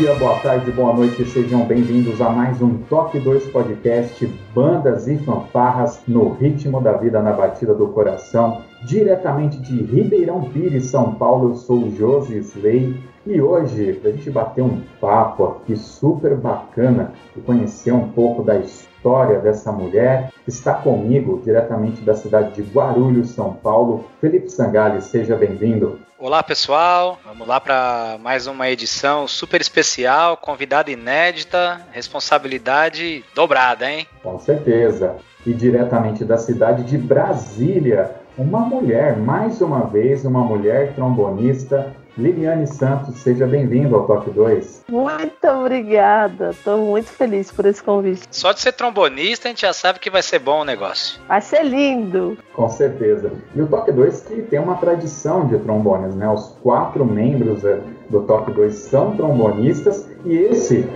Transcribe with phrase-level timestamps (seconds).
[0.00, 5.16] Dia, boa tarde, boa noite, sejam bem-vindos a mais um Toque 2 Podcast Bandas e
[5.18, 11.50] Fanfarras no ritmo da vida na batida do coração, diretamente de Ribeirão Pires, São Paulo.
[11.50, 17.12] Eu sou o Josi Slay e hoje a gente bater um papo aqui super bacana
[17.36, 18.93] e conhecer um pouco da história
[19.42, 20.32] dessa mulher.
[20.48, 26.00] Está comigo diretamente da cidade de Guarulhos, São Paulo, Felipe Sangali, seja bem-vindo.
[26.18, 34.06] Olá pessoal, vamos lá para mais uma edição super especial, convidada inédita, responsabilidade dobrada, hein?
[34.22, 35.16] Com certeza.
[35.44, 42.66] E diretamente da cidade de Brasília, uma mulher, mais uma vez, uma mulher trombonista, Liliane
[42.66, 44.84] Santos, seja bem-vindo ao Toque 2.
[44.88, 48.28] Muito obrigada, estou muito feliz por esse convite.
[48.30, 51.20] Só de ser trombonista a gente já sabe que vai ser bom o negócio.
[51.26, 52.38] Vai ser lindo.
[52.54, 53.32] Com certeza.
[53.54, 56.28] E o Toque 2 que tem uma tradição de trombones, né?
[56.28, 60.86] Os quatro membros eh, do Toque 2 são trombonistas e esse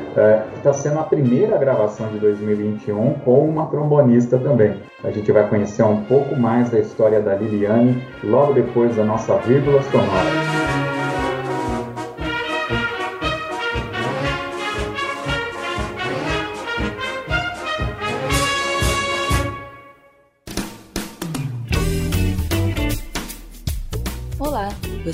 [0.56, 4.80] está sendo a primeira gravação de 2021 com uma trombonista também.
[5.02, 9.36] A gente vai conhecer um pouco mais da história da Liliane logo depois da nossa
[9.38, 10.87] vírgula sonora.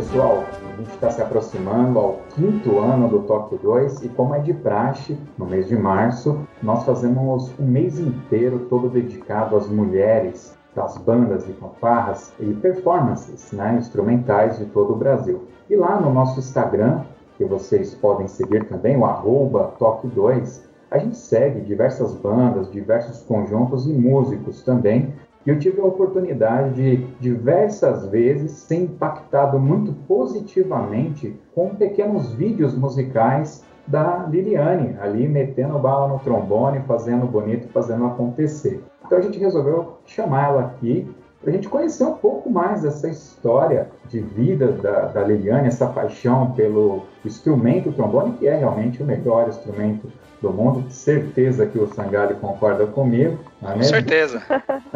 [0.00, 4.38] pessoal, a gente está se aproximando ao quinto ano do Toque 2 e como é
[4.38, 10.56] de praxe, no mês de março, nós fazemos um mês inteiro todo dedicado às mulheres
[10.74, 15.42] das bandas e fanfarras e performances né, instrumentais de todo o Brasil.
[15.68, 17.02] E lá no nosso Instagram,
[17.36, 23.22] que vocês podem seguir também, o arroba Toque 2, a gente segue diversas bandas, diversos
[23.24, 25.12] conjuntos e músicos também,
[25.46, 33.64] eu tive a oportunidade de diversas vezes ser impactado muito positivamente com pequenos vídeos musicais
[33.86, 38.84] da Liliane, ali metendo bala no trombone, fazendo bonito, fazendo acontecer.
[39.04, 43.08] Então a gente resolveu chamar ela aqui para a gente conhecer um pouco mais dessa
[43.08, 49.06] história de vida da, da Liliane, essa paixão pelo instrumento trombone, que é realmente o
[49.06, 50.06] melhor instrumento
[50.40, 50.90] do mundo.
[50.90, 53.38] Certeza que o Sangali concorda comigo.
[53.62, 54.42] É Com certeza.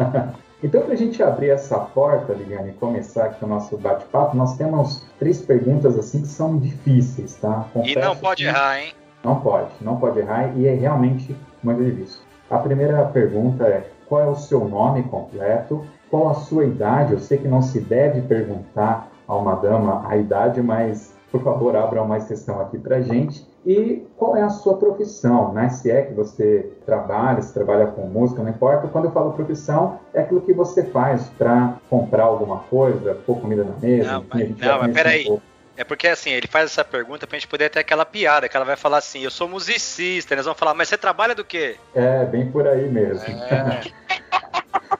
[0.63, 4.57] então, para a gente abrir essa porta, Liliane, e começar aqui o nosso bate-papo, nós
[4.57, 7.65] temos três perguntas assim que são difíceis, tá?
[7.73, 8.49] Confesso e não pode que...
[8.49, 8.93] errar, hein?
[9.23, 12.19] Não pode, não pode errar e é realmente muito difícil.
[12.49, 15.83] A primeira pergunta é: qual é o seu nome completo?
[16.11, 17.13] Qual a sua idade?
[17.13, 21.75] Eu sei que não se deve perguntar a uma dama a idade, mas por favor,
[21.75, 23.45] abra uma exceção aqui para gente.
[23.65, 25.67] E qual é a sua profissão, né?
[25.69, 28.87] Se é que você trabalha, se trabalha com música, não importa.
[28.87, 33.65] Quando eu falo profissão, é aquilo que você faz para comprar alguma coisa, pôr comida
[33.65, 34.13] na mesa.
[34.13, 35.29] Não, enfim, mas, não, mas peraí.
[35.29, 35.39] Um
[35.77, 38.65] é porque assim, ele faz essa pergunta pra gente poder ter aquela piada, que ela
[38.65, 41.75] vai falar assim, eu sou musicista, eles vão falar, mas você trabalha do quê?
[41.93, 43.25] É, bem por aí mesmo.
[43.27, 43.81] É.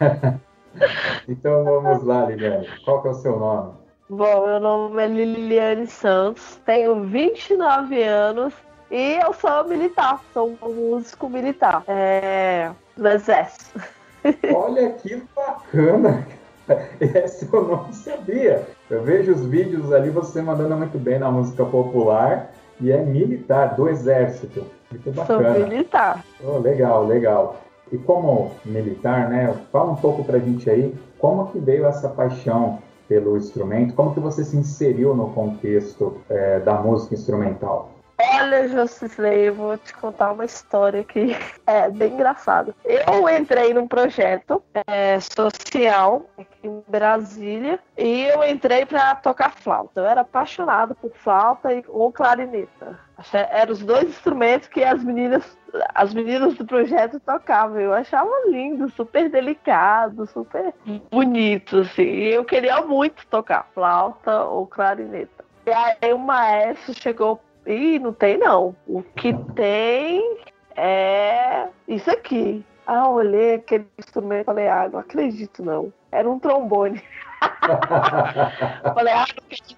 [1.30, 2.68] então vamos lá, Liliane.
[2.84, 3.85] Qual que é o seu nome?
[4.08, 8.54] Bom, meu nome é Liliane Santos, tenho 29 anos
[8.92, 13.82] e eu sou militar, sou um músico militar é, do Exército.
[14.54, 16.24] Olha que bacana!
[17.02, 18.68] Esse eu não sabia.
[18.92, 23.76] Eu vejo os vídeos ali, você mandando muito bem na música popular e é militar,
[23.76, 24.68] do exército.
[24.92, 25.54] Muito bacana.
[25.56, 26.24] Sou militar.
[26.44, 27.56] Oh, legal, legal.
[27.92, 29.52] E como militar, né?
[29.72, 33.94] Fala um pouco pra gente aí, como que veio essa paixão pelo instrumento?
[33.94, 37.95] Como que você se inseriu no contexto é, da música instrumental?
[38.18, 41.36] Olha, Jocilei, eu vou te contar uma história que
[41.68, 42.74] é bem engraçada.
[42.86, 50.00] Eu entrei num projeto é, social aqui em Brasília e eu entrei para tocar flauta.
[50.00, 53.00] Eu era apaixonada por flauta e ou clarineta.
[53.34, 55.58] Eram os dois instrumentos que as meninas,
[55.94, 57.80] as meninas do projeto tocavam.
[57.80, 60.74] Eu achava lindo, super delicado, super
[61.12, 62.04] bonito, assim.
[62.04, 65.44] E eu queria muito tocar flauta ou clarineta.
[65.66, 68.76] E aí o maestro chegou Ih, não tem não.
[68.88, 70.40] O que tem
[70.76, 72.64] é isso aqui.
[72.88, 75.92] Ah, olhei aquele instrumento e falei, ah, não acredito não.
[76.12, 77.02] Era um trombone.
[78.94, 79.26] falei, ah,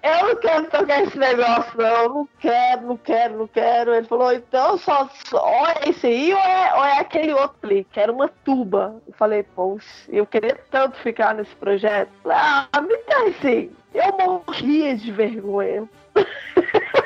[0.02, 2.08] eu não quero tocar esse negócio, não.
[2.08, 3.94] Não quero, não quero, não quero.
[3.94, 7.56] Ele falou, então só, só ou é esse aí ou é, ou é aquele outro
[7.62, 9.00] ali, que era uma tuba.
[9.06, 12.10] Eu falei, poxa, eu queria tanto ficar nesse projeto.
[12.26, 13.70] Ah, me dá esse.
[13.94, 15.88] Eu morria de vergonha.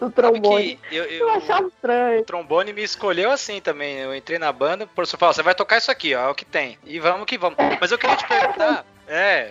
[0.00, 0.78] do trombone.
[0.90, 2.20] Eu, eu, eu, achava estranho.
[2.22, 3.98] O trombone me escolheu assim também.
[3.98, 6.34] Eu entrei na banda, o professor falou: você vai tocar isso aqui, ó, é o
[6.34, 6.78] que tem.
[6.84, 7.58] E vamos que vamos.
[7.80, 8.84] Mas eu queria te perguntar.
[9.12, 9.50] É,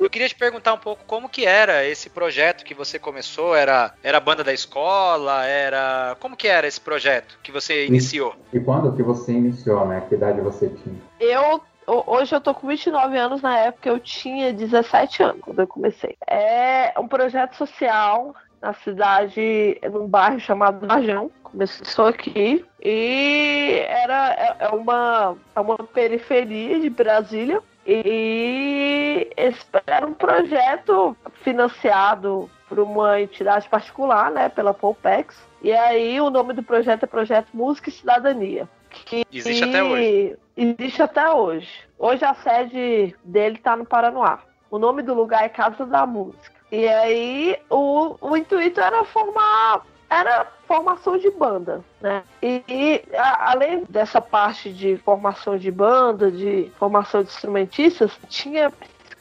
[0.00, 3.94] eu queria te perguntar um pouco como que era esse projeto que você começou, era,
[4.02, 6.16] era a banda da escola, era...
[6.18, 8.34] Como que era esse projeto que você iniciou?
[8.52, 10.04] E, e quando que você iniciou, né?
[10.08, 10.96] Que idade você tinha?
[11.20, 15.68] Eu Hoje eu tô com 29 anos, na época eu tinha 17 anos quando eu
[15.68, 16.16] comecei.
[16.26, 21.30] É um projeto social na cidade, num bairro chamado Varjão.
[21.42, 27.62] Começou aqui e era é, é uma, é uma periferia de Brasília.
[27.86, 35.36] E esse era um projeto financiado por uma entidade particular, né, pela Polpex.
[35.62, 38.68] E aí o nome do projeto é Projeto Música e Cidadania.
[38.90, 40.36] Que existe até hoje.
[40.56, 41.68] Existe até hoje.
[41.98, 44.40] Hoje a sede dele está no Paranoá.
[44.70, 46.55] O nome do lugar é Casa da Música.
[46.70, 52.22] E aí o, o intuito era formar era formação de banda, né?
[52.42, 58.72] E, e a, além dessa parte de formação de banda, de formação de instrumentistas, tinha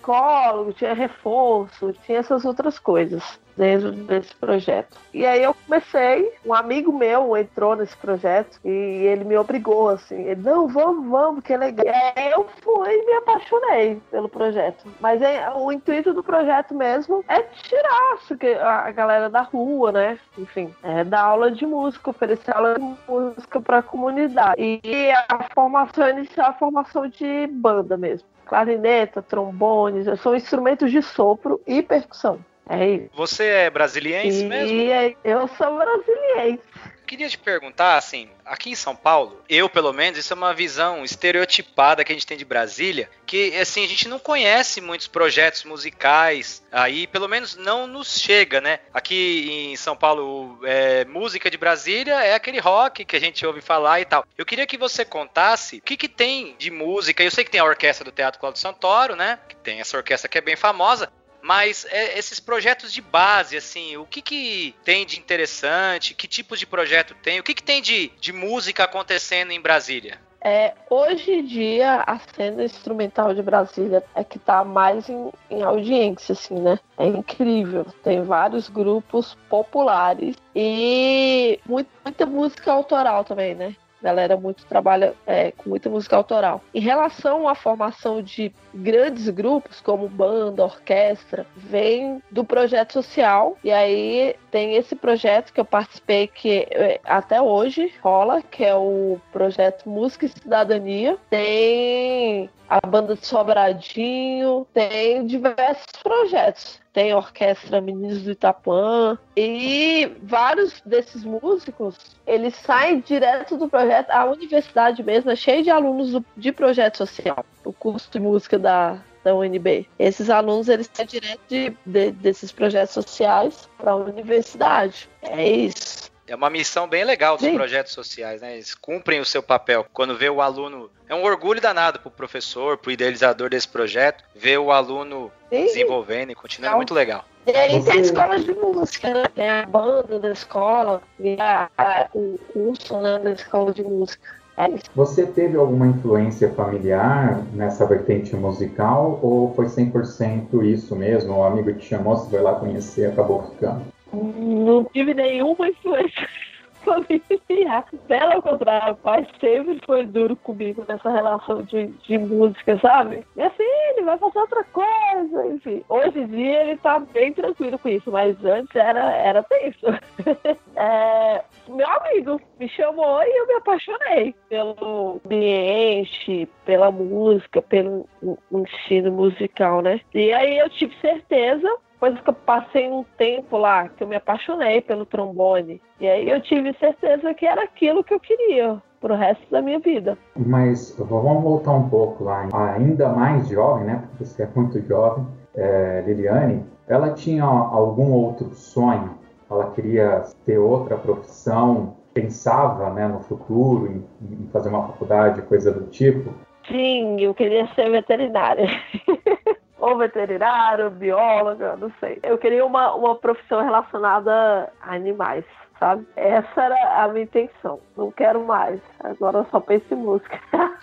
[0.06, 4.98] psicólogo, tinha reforço, tinha essas outras coisas dentro desse projeto.
[5.14, 10.24] E aí eu comecei, um amigo meu entrou nesse projeto e ele me obrigou assim,
[10.24, 11.86] ele, não, vamos, vamos, que é legal.
[11.88, 14.86] E eu fui e me apaixonei pelo projeto.
[15.00, 18.18] Mas é, o intuito do projeto mesmo é tirar
[18.62, 20.20] a galera da rua, né?
[20.38, 24.62] Enfim, é dar aula de música, oferecer aula de música para a comunidade.
[24.84, 31.60] E a formação inicial, a formação de banda mesmo clarineta, trombones, são instrumentos de sopro
[31.66, 32.40] e percussão.
[32.68, 33.10] É isso.
[33.16, 35.18] Você é brasiliense e mesmo?
[35.24, 36.64] Eu sou brasiliense.
[37.06, 41.04] Queria te perguntar, assim, aqui em São Paulo, eu pelo menos, isso é uma visão
[41.04, 45.64] estereotipada que a gente tem de Brasília, que assim, a gente não conhece muitos projetos
[45.64, 48.80] musicais aí, pelo menos não nos chega, né?
[48.94, 53.62] Aqui em São Paulo, é, música de Brasília é aquele rock que a gente ouve
[53.62, 54.26] falar e tal.
[54.38, 57.24] Eu queria que você contasse o que, que tem de música.
[57.24, 59.40] Eu sei que tem a orquestra do Teatro Cláudio Santoro, né?
[59.48, 61.12] Que tem essa orquestra que é bem famosa,
[61.46, 66.16] mas é, esses projetos de base, assim, o que, que tem de interessante?
[66.16, 67.40] Que tipos de projeto tem?
[67.40, 70.20] O que, que tem de, de música acontecendo em Brasília?
[70.42, 75.62] É, hoje em dia, a cena instrumental de Brasília é que está mais em, em,
[75.62, 76.80] audiência, assim, né?
[76.98, 77.86] É incrível.
[78.04, 83.76] Tem vários grupos populares e muito, muita música autoral também, né?
[84.06, 86.62] Galera muito trabalha é, com muita música autoral.
[86.74, 93.58] Em relação à formação de grandes grupos, como banda, orquestra, vem do projeto social.
[93.64, 98.76] E aí tem esse projeto que eu participei que é, até hoje rola, que é
[98.76, 101.18] o projeto Música e Cidadania.
[101.30, 106.85] Tem a banda de Sobradinho, tem diversos projetos.
[106.96, 109.18] Tem Orquestra Meninos do Itapuã.
[109.36, 114.12] E vários desses músicos, eles saem direto do projeto.
[114.12, 117.46] A universidade mesmo é cheia de alunos do, de projeto social.
[117.66, 119.86] O curso de música da, da UNB.
[120.00, 125.10] Esses alunos, eles saem direto de, de, desses projetos sociais para a universidade.
[125.22, 126.05] É isso.
[126.28, 127.54] É uma missão bem legal dos Sim.
[127.54, 128.56] projetos sociais, né?
[128.56, 129.86] Eles cumprem o seu papel.
[129.94, 130.90] Quando vê o aluno.
[131.08, 135.66] É um orgulho danado pro professor, pro idealizador desse projeto, ver o aluno Sim.
[135.66, 136.74] desenvolvendo e continuando.
[136.74, 137.26] É muito legal.
[137.46, 139.24] E aí tem a escola de música, né?
[139.36, 144.28] Tem a banda da escola, e a, a, o curso né, da escola de música.
[144.58, 144.86] É isso.
[144.96, 151.36] Você teve alguma influência familiar nessa vertente musical ou foi 100% isso mesmo?
[151.38, 153.95] O amigo te chamou, você foi lá conhecer e acabou ficando?
[154.16, 156.28] Não tive nenhuma influência
[156.86, 157.86] familiar.
[158.08, 163.26] Pelo contrário, o pai sempre foi duro comigo nessa relação de, de música, sabe?
[163.36, 165.84] Minha filha, vai fazer outra coisa, enfim.
[165.90, 169.86] Hoje em dia ele tá bem tranquilo com isso, mas antes era, era tenso.
[170.76, 178.08] é, meu amigo me chamou e eu me apaixonei pelo ambiente, pela música, pelo
[178.52, 180.00] ensino musical, né?
[180.14, 181.68] E aí eu tive certeza
[182.06, 185.82] depois que eu passei um tempo lá, que eu me apaixonei pelo trombone.
[186.00, 189.80] E aí eu tive certeza que era aquilo que eu queria pro resto da minha
[189.80, 190.18] vida.
[190.36, 194.04] Mas vamos voltar um pouco lá, ainda mais jovem, né?
[194.10, 196.64] Porque você é muito jovem, é, Liliane.
[196.88, 199.18] Ela tinha algum outro sonho?
[199.50, 201.96] Ela queria ter outra profissão?
[202.14, 206.34] Pensava, né, no futuro em, em fazer uma faculdade, coisa do tipo?
[206.68, 208.68] Sim, eu queria ser veterinária.
[209.86, 212.20] ou veterinário, bióloga, não sei.
[212.24, 215.46] Eu queria uma, uma profissão relacionada a animais,
[215.80, 216.08] sabe?
[216.16, 217.80] Essa era a minha intenção.
[217.96, 218.80] Não quero mais.
[219.00, 220.40] Agora eu só penso em música.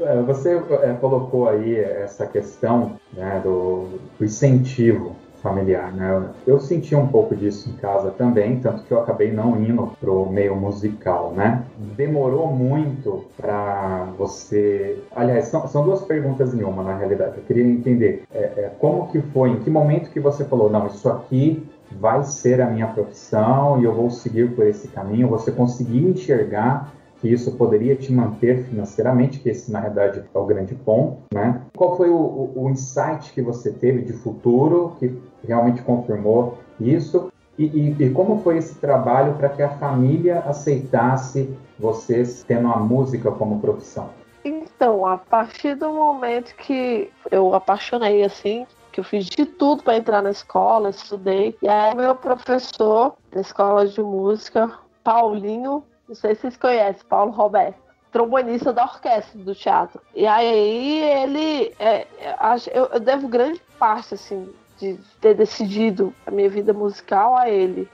[0.00, 6.30] É, você é, colocou aí essa questão né, do, do incentivo familiar, né?
[6.46, 10.28] Eu senti um pouco disso em casa também, tanto que eu acabei não indo pro
[10.28, 11.64] meio musical, né?
[11.96, 14.98] Demorou muito para você.
[15.14, 17.38] Aliás, são, são, duas perguntas em uma, na realidade.
[17.38, 20.86] Eu queria entender é, é, como que foi, em que momento que você falou, não,
[20.86, 25.28] isso aqui vai ser a minha profissão e eu vou seguir por esse caminho.
[25.28, 30.44] Você conseguiu enxergar que isso poderia te manter financeiramente, que esse na verdade é o
[30.44, 31.62] grande ponto, né?
[31.76, 37.32] Qual foi o, o, o insight que você teve de futuro que realmente confirmou isso?
[37.58, 42.76] E, e, e como foi esse trabalho para que a família aceitasse vocês tendo a
[42.76, 44.10] música como profissão?
[44.44, 49.96] Então, a partir do momento que eu apaixonei assim, que eu fiz de tudo para
[49.96, 54.70] entrar na escola, estudei, e aí meu professor da escola de música,
[55.02, 57.76] Paulinho não sei se vocês conhecem, Paulo Roberto,
[58.10, 60.00] trombonista da orquestra do teatro.
[60.14, 62.06] E aí ele, é,
[62.72, 67.88] eu, eu devo grande parte, assim, de ter decidido a minha vida musical a ele.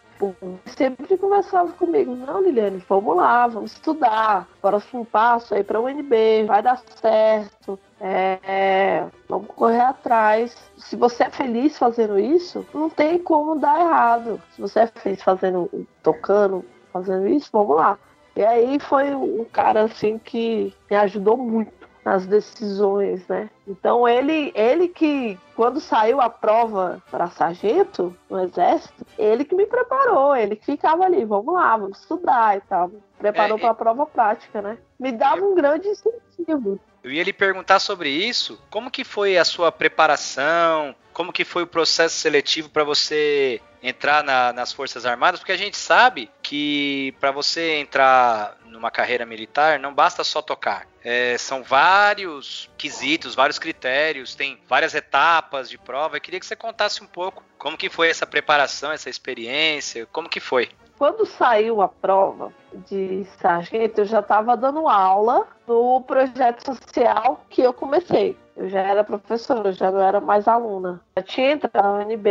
[0.64, 4.48] Sempre conversava comigo, não, Liliane, vamos lá, vamos estudar.
[4.62, 7.78] Próximo passo aí para o UNB, vai dar certo.
[8.00, 10.56] É, vamos correr atrás.
[10.78, 14.40] Se você é feliz fazendo isso, não tem como dar errado.
[14.54, 15.68] Se você é feliz fazendo,
[16.02, 16.64] tocando,
[16.94, 17.98] fazendo isso, vamos lá.
[18.36, 21.72] E aí foi um cara assim que me ajudou muito
[22.04, 23.48] nas decisões, né?
[23.66, 29.66] Então ele, ele que quando saiu a prova para sargento no exército, ele que me
[29.66, 33.74] preparou, ele que ficava ali, vamos lá, vamos estudar e tal, preparou é, para a
[33.74, 34.78] prova prática, né?
[34.98, 36.78] Me dava um grande incentivo.
[37.02, 41.62] Eu ia lhe perguntar sobre isso, como que foi a sua preparação, como que foi
[41.62, 47.12] o processo seletivo para você entrar na, nas Forças Armadas, porque a gente sabe que
[47.18, 50.86] para você entrar numa carreira militar não basta só tocar.
[51.02, 56.16] É, são vários quesitos, vários critérios, tem várias etapas de prova.
[56.16, 60.28] Eu queria que você contasse um pouco como que foi essa preparação, essa experiência, como
[60.28, 60.68] que foi.
[60.96, 62.52] Quando saiu a prova
[62.88, 68.36] de sargento, eu já estava dando aula no projeto social que eu comecei.
[68.56, 71.00] Eu já era professora, já não era mais aluna.
[71.16, 72.28] Eu tinha entrado na UNB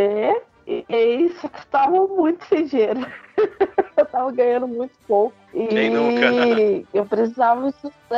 [0.66, 3.06] e isso estava muito sem dinheiro.
[3.96, 5.34] eu estava ganhando muito pouco.
[5.52, 6.26] E Quem nunca?
[6.92, 7.72] eu precisava,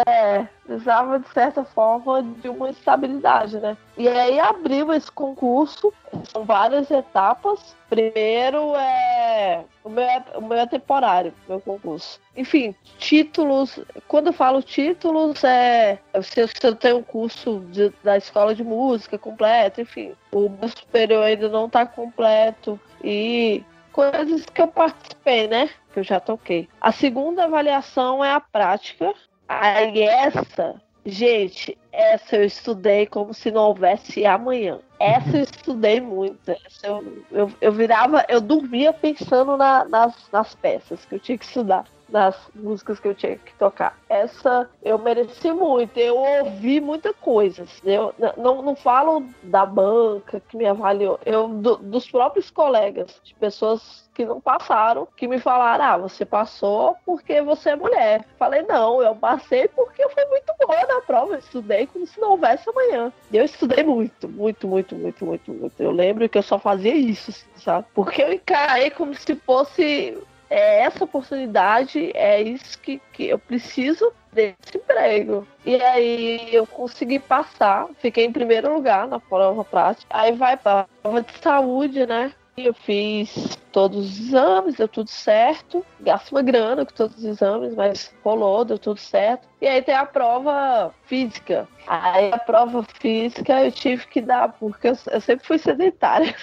[0.06, 3.76] é, precisava, de certa forma, de uma estabilidade, né?
[3.96, 5.92] E aí abriu esse concurso,
[6.32, 7.76] são várias etapas.
[7.88, 9.64] Primeiro é.
[9.84, 12.20] O meu é, o meu é temporário, meu concurso.
[12.36, 13.78] Enfim, títulos.
[14.08, 15.98] Quando eu falo títulos, é.
[16.22, 20.14] Se, se eu tenho um curso de, da escola de música completo, enfim.
[20.32, 22.80] O meu superior ainda não está completo.
[23.04, 23.62] E
[23.96, 25.70] coisas que eu participei, né?
[25.94, 26.68] Que eu já toquei.
[26.78, 29.14] A segunda avaliação é a prática.
[29.48, 30.74] Aí essa,
[31.04, 34.80] gente, essa eu estudei como se não houvesse amanhã.
[35.00, 36.50] Essa eu estudei muito.
[36.50, 41.38] Essa eu, eu, eu virava, eu dormia pensando na, nas, nas peças que eu tinha
[41.38, 43.98] que estudar das músicas que eu tinha que tocar.
[44.08, 47.66] Essa eu mereci muito, eu ouvi muita coisa.
[47.84, 53.34] Eu não, não falo da banca que me avaliou, eu do, dos próprios colegas, de
[53.34, 58.24] pessoas que não passaram, que me falaram: ah, você passou porque você é mulher.
[58.38, 62.18] Falei, não, eu passei porque eu fui muito boa na prova, eu estudei como se
[62.18, 63.12] não houvesse amanhã.
[63.32, 65.82] Eu estudei muito, muito, muito, muito, muito, muito.
[65.82, 67.86] Eu lembro que eu só fazia isso, sabe?
[67.94, 70.16] Porque eu encarei como se fosse
[70.48, 75.46] é essa oportunidade, é isso que, que eu preciso desse emprego.
[75.64, 80.06] E aí eu consegui passar, fiquei em primeiro lugar na prova prática.
[80.10, 82.32] Aí vai para prova de saúde, né?
[82.56, 85.84] Eu fiz todos os exames, deu tudo certo.
[86.00, 89.46] Gasto uma grana com todos os exames, mas rolou, deu tudo certo.
[89.60, 91.66] E aí tem a prova física.
[91.86, 96.34] Aí a prova física eu tive que dar, porque eu, eu sempre fui sedentária.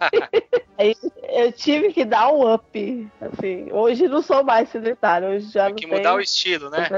[0.76, 0.96] aí
[1.28, 3.08] eu tive que dar um up.
[3.20, 6.16] Assim, hoje não sou mais sedentária, hoje já tem que mudar tenho.
[6.16, 6.88] o estilo, né?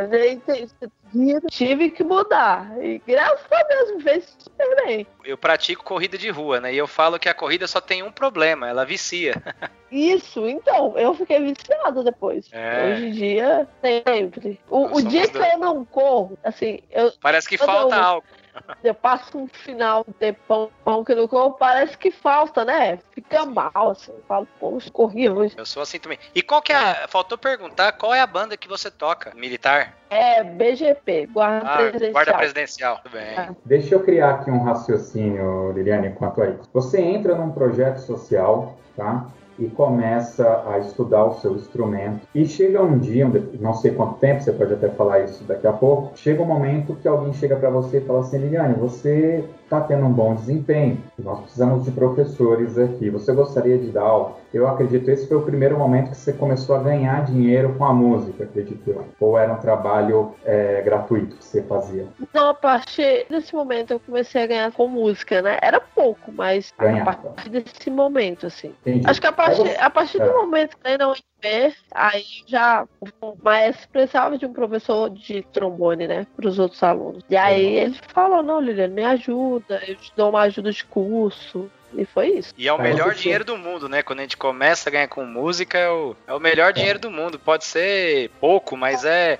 [1.50, 2.72] Tive que mudar.
[2.82, 5.06] E graças a Deus me fez super bem.
[5.24, 6.74] Eu pratico corrida de rua, né?
[6.74, 9.34] E eu falo que a corrida só tem um problema, ela vicia.
[9.90, 12.48] Isso, então, eu fiquei viciada depois.
[12.50, 12.94] É.
[12.94, 14.60] Hoje em dia, sempre.
[14.68, 18.26] O, o dia que eu não corro, assim, eu, Parece que falta eu- algo.
[18.84, 22.98] eu passo um final de pão, pão que não corro, parece que falta, né?
[23.12, 24.12] Fica mal, assim.
[24.12, 25.54] Eu falo, pô, eu corri hoje.
[25.56, 26.18] Eu sou assim também.
[26.34, 27.08] E qual que é a...
[27.08, 29.32] Faltou perguntar qual é a banda que você toca?
[29.34, 29.94] Militar?
[30.08, 32.12] É BGP, Guarda Ah, Presidencial.
[32.12, 32.96] guarda presidencial.
[33.02, 33.22] Tudo bem.
[33.22, 33.48] É.
[33.64, 36.68] Deixa eu criar aqui um raciocínio, Liliane, quanto a isso.
[36.72, 39.26] Você entra num projeto social, tá?
[39.58, 42.20] E começa a estudar o seu instrumento.
[42.34, 43.30] E chega um dia,
[43.60, 46.16] não sei quanto tempo, você pode até falar isso daqui a pouco.
[46.16, 50.06] Chega um momento que alguém chega para você e fala assim: Liliane, você está tendo
[50.06, 50.98] um bom desempenho.
[51.18, 53.10] Nós precisamos de professores aqui.
[53.10, 54.36] Você gostaria de dar aula?
[54.52, 57.92] Eu acredito esse foi o primeiro momento que você começou a ganhar dinheiro com a
[57.92, 59.04] música, acredito eu.
[59.18, 62.06] Ou era um trabalho é, gratuito que você fazia?
[62.32, 65.58] Não, a partir desse momento eu comecei a ganhar com música, né?
[65.60, 68.72] Era pouco, mas a partir desse momento, assim.
[68.82, 69.06] Entendi.
[69.06, 70.26] Acho que a partir, você- a partir É.
[70.26, 72.86] do momento que ainda não ver, aí já
[73.20, 76.26] o maestro precisava de um professor de trombone, né?
[76.34, 77.22] Para os outros alunos.
[77.28, 81.70] E aí ele falou, não, Liliane, me ajuda, eu te dou uma ajuda de curso.
[81.96, 82.52] E foi isso.
[82.58, 84.02] E é o melhor você- dinheiro do mundo, né?
[84.02, 87.08] Quando a gente começa a ganhar com música, é o, é o melhor dinheiro do
[87.08, 87.38] mundo.
[87.38, 89.38] Pode ser pouco, mas é,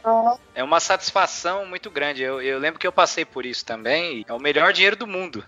[0.55, 2.23] é uma satisfação muito grande.
[2.23, 4.19] Eu, eu lembro que eu passei por isso também.
[4.21, 5.43] e É o melhor dinheiro do mundo.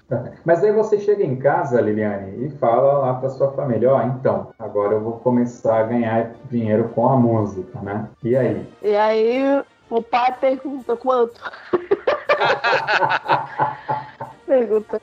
[0.44, 4.52] Mas aí você chega em casa, Liliane, e fala lá para sua família, ó, então,
[4.58, 8.08] agora eu vou começar a ganhar dinheiro com a música, né?
[8.22, 8.66] E aí?
[8.82, 11.40] E aí o pai pergunta quanto?
[14.46, 15.02] pergunta.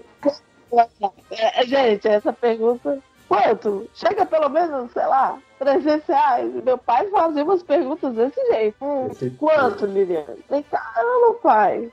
[1.31, 2.99] É, gente, essa pergunta.
[3.33, 3.87] Quanto?
[3.93, 6.63] Chega pelo menos, sei lá, 300 reais.
[6.63, 8.75] Meu pai fazia umas perguntas desse jeito.
[8.81, 10.43] Hum, Quanto, Liliane?
[10.47, 11.91] Falei, caramba, pai.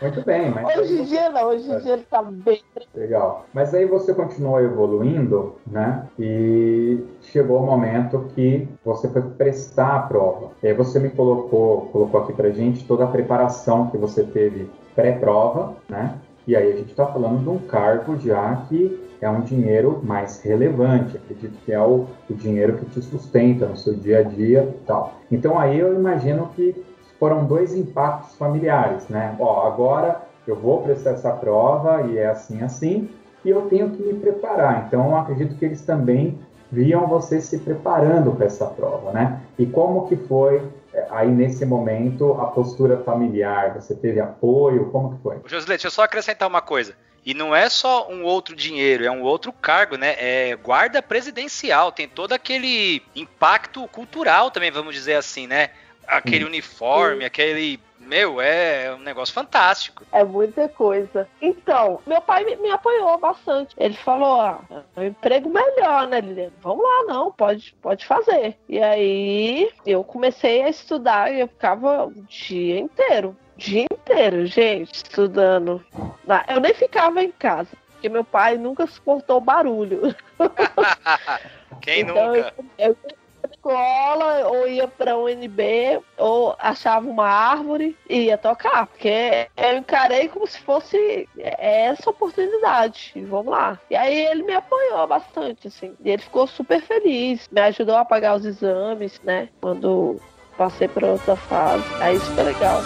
[0.00, 2.62] Muito bem, mas Hoje em dia não, hoje em dia ele tá bem.
[2.94, 3.44] Legal.
[3.52, 6.06] Mas aí você continuou evoluindo, né?
[6.18, 10.52] E chegou o momento que você foi prestar a prova.
[10.62, 14.70] E aí você me colocou, colocou aqui pra gente toda a preparação que você teve
[14.94, 16.18] pré-prova, né?
[16.46, 20.40] E aí a gente está falando de um cargo já que é um dinheiro mais
[20.42, 21.16] relevante.
[21.16, 24.86] Acredito que é o, o dinheiro que te sustenta no seu dia a dia e
[24.86, 25.14] tal.
[25.30, 26.84] Então aí eu imagino que
[27.18, 29.34] foram dois impactos familiares, né?
[29.38, 33.08] Ó, agora eu vou prestar essa prova e é assim, assim,
[33.44, 34.84] e eu tenho que me preparar.
[34.86, 36.38] Então, acredito que eles também
[36.70, 39.40] viam você se preparando para essa prova, né?
[39.58, 43.74] E como que foi é, aí nesse momento a postura familiar?
[43.74, 44.90] Você teve apoio?
[44.90, 45.36] Como que foi?
[45.46, 46.94] Josilete, deixa eu só acrescentar uma coisa.
[47.24, 50.14] E não é só um outro dinheiro, é um outro cargo, né?
[50.18, 55.70] É guarda presidencial, tem todo aquele impacto cultural também, vamos dizer assim, né?
[56.06, 57.80] Aquele uniforme, aquele.
[57.98, 60.04] Meu, é um negócio fantástico.
[60.12, 61.26] É muita coisa.
[61.40, 63.74] Então, meu pai me, me apoiou bastante.
[63.78, 64.60] Ele falou: ah,
[64.94, 66.52] é um emprego melhor, né, Liliane?
[66.60, 68.58] Vamos lá, não, pode, pode fazer.
[68.68, 73.34] E aí eu comecei a estudar e eu ficava o dia inteiro.
[73.56, 75.84] O Dia inteiro, gente, estudando.
[76.26, 80.14] Na- Eu nem ficava em casa, porque meu pai nunca suportou barulho.
[81.80, 82.54] Quem então, nunca?
[82.78, 88.38] Eu, eu ia pra escola, ou ia pra UNB, ou achava uma árvore e ia
[88.38, 88.86] tocar.
[88.86, 93.12] Porque eu encarei como se fosse essa oportunidade.
[93.28, 93.78] Vamos lá.
[93.90, 95.94] E aí ele me apoiou bastante, assim.
[96.02, 97.48] E ele ficou super feliz.
[97.52, 99.48] Me ajudou a pagar os exames, né?
[99.60, 100.20] Quando
[100.56, 101.84] passei para outra fase.
[102.00, 102.80] Aí isso foi legal.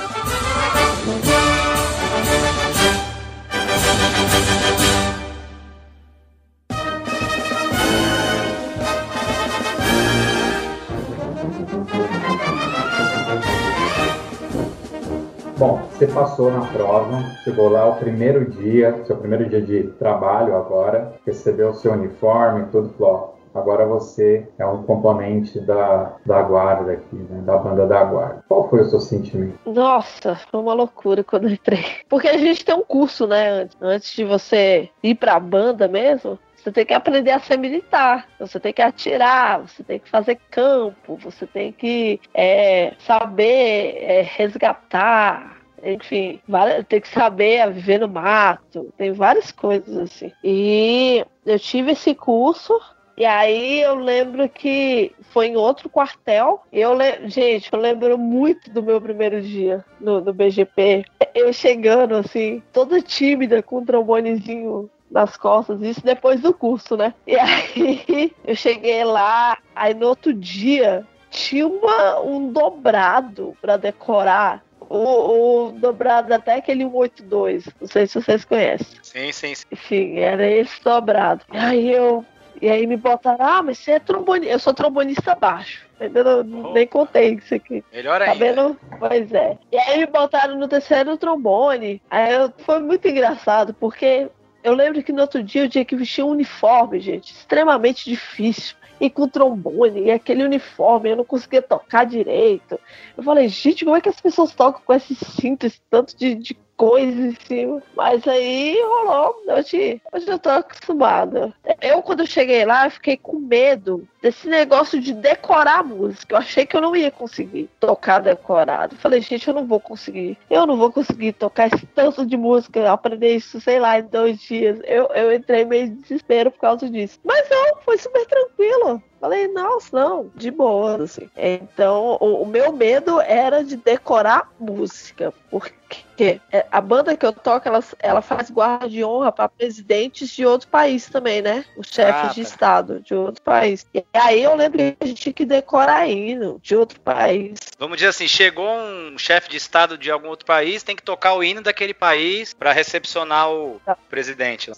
[15.59, 20.55] Bom, você passou na prova, chegou lá o primeiro dia, seu primeiro dia de trabalho
[20.55, 26.93] agora, recebeu o seu uniforme, tudo, falou, agora você é um componente da, da guarda
[26.93, 28.45] aqui, né, da banda da guarda.
[28.49, 29.59] Qual foi o seu sentimento?
[29.67, 31.85] Nossa, foi uma loucura quando eu entrei.
[32.09, 33.69] Porque a gente tem um curso, né?
[33.81, 38.59] Antes, de você ir pra banda mesmo, você tem que aprender a ser militar, você
[38.59, 45.59] tem que atirar, você tem que fazer campo, você tem que é, saber é, resgatar,
[45.83, 46.41] enfim,
[46.89, 50.33] tem que saber viver no mato, tem várias coisas assim.
[50.43, 52.79] E eu tive esse curso
[53.19, 56.63] e aí eu lembro que foi em outro quartel.
[56.73, 57.29] Eu le...
[57.29, 61.05] Gente, eu lembro muito do meu primeiro dia no, no BGP.
[61.35, 67.13] Eu chegando, assim, toda tímida, com um trombonezinho nas costas, isso depois do curso, né?
[67.27, 74.63] E aí eu cheguei lá, aí no outro dia tinha uma, um dobrado para decorar.
[74.89, 78.87] O, o, dobrado até aquele 182, não sei se vocês conhecem.
[79.03, 79.65] Sim, sim, sim.
[79.73, 81.45] Enfim, era esse dobrado.
[81.51, 82.25] Aí eu
[82.61, 84.53] e aí me botaram, ah, mas você é trombonista.
[84.53, 85.87] Eu sou trombonista baixo.
[85.95, 86.41] Entendeu?
[86.41, 86.73] Oh.
[86.73, 87.85] Nem contei isso aqui.
[87.93, 88.45] Melhor tá ainda.
[88.45, 88.81] Vendo?
[88.99, 89.59] Pois é.
[89.73, 92.01] E aí me botaram no terceiro trombone.
[92.11, 92.53] Aí eu...
[92.59, 94.29] foi muito engraçado, porque
[94.63, 97.33] eu lembro que no outro dia eu tinha que vestir um uniforme, gente.
[97.33, 98.77] Extremamente difícil.
[99.01, 102.81] E com trombone, e aquele uniforme, eu não conseguia tocar direito.
[103.17, 106.35] Eu falei, gente, como é que as pessoas tocam com esse cinto, esse tanto de,
[106.35, 107.83] de coisa em cima.
[107.95, 109.43] Mas aí rolou.
[109.49, 111.53] Hoje, hoje eu tô acostumada.
[111.83, 116.35] Eu, quando cheguei lá, fiquei com medo desse negócio de decorar a música.
[116.35, 118.97] Eu achei que eu não ia conseguir tocar decorado.
[118.97, 120.39] falei, gente, eu não vou conseguir.
[120.51, 124.41] Eu não vou conseguir tocar esse tanto de música, aprender isso, sei lá, em dois
[124.41, 124.81] dias.
[124.85, 127.19] Eu, eu entrei meio em desespero por causa disso.
[127.25, 129.03] Mas não, foi super tranquilo.
[129.21, 131.29] Falei, nossa, não, de boa, assim.
[131.37, 137.67] Então, o, o, meu medo era de decorar música, porque a banda que eu toco,
[137.67, 141.65] ela, ela faz guarda de honra para presidentes de outro país também, né?
[141.77, 143.85] Os chefes ah, de estado de outro país.
[143.93, 147.59] E aí eu lembro que a gente tinha que decorar hino de outro país.
[147.79, 151.35] Vamos dizer assim, chegou um chefe de estado de algum outro país, tem que tocar
[151.35, 153.97] o hino daquele país para recepcionar o tá.
[154.09, 154.71] presidente.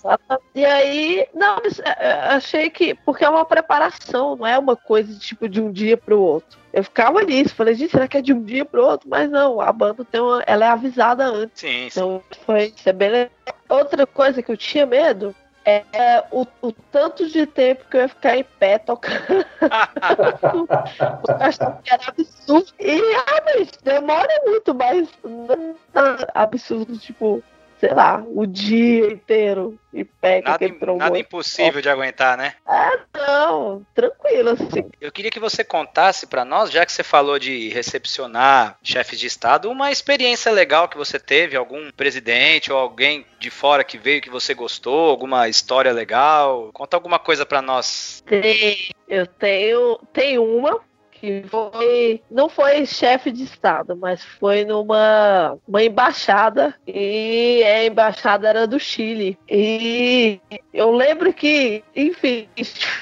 [0.55, 5.19] E aí, não, é, é, achei que, porque é uma preparação não, é uma coisa
[5.19, 6.59] tipo de um dia para o outro.
[6.73, 9.09] Eu ficava nisso, falei, gente, será que é de um dia para o outro?
[9.09, 11.61] Mas não, a banda tem uma, ela é avisada antes.
[11.61, 11.87] Sim, sim.
[11.87, 13.31] Então foi isso é bem legal.
[13.69, 18.09] Outra coisa que eu tinha medo é o, o, tanto de tempo que eu ia
[18.09, 19.45] ficar em pé tocando.
[21.91, 22.73] era absurdo.
[22.79, 25.75] E, ah, mas demora muito, mas não
[26.35, 27.43] absurdo, tipo,
[27.81, 32.55] sei lá, o dia inteiro e pega nada, aquele Nada impossível de aguentar, né?
[32.67, 34.91] Ah, não, tranquilo, assim.
[35.01, 39.27] Eu queria que você contasse para nós, já que você falou de recepcionar chefes de
[39.27, 44.21] Estado, uma experiência legal que você teve, algum presidente ou alguém de fora que veio
[44.21, 46.71] que você gostou, alguma história legal.
[46.75, 48.23] Conta alguma coisa para nós.
[48.27, 50.79] Tem, eu tenho, tem uma
[51.21, 58.49] que foi não foi chefe de estado, mas foi numa uma embaixada e a embaixada
[58.49, 59.39] era do Chile.
[59.49, 60.41] E
[60.73, 62.49] eu lembro que, enfim,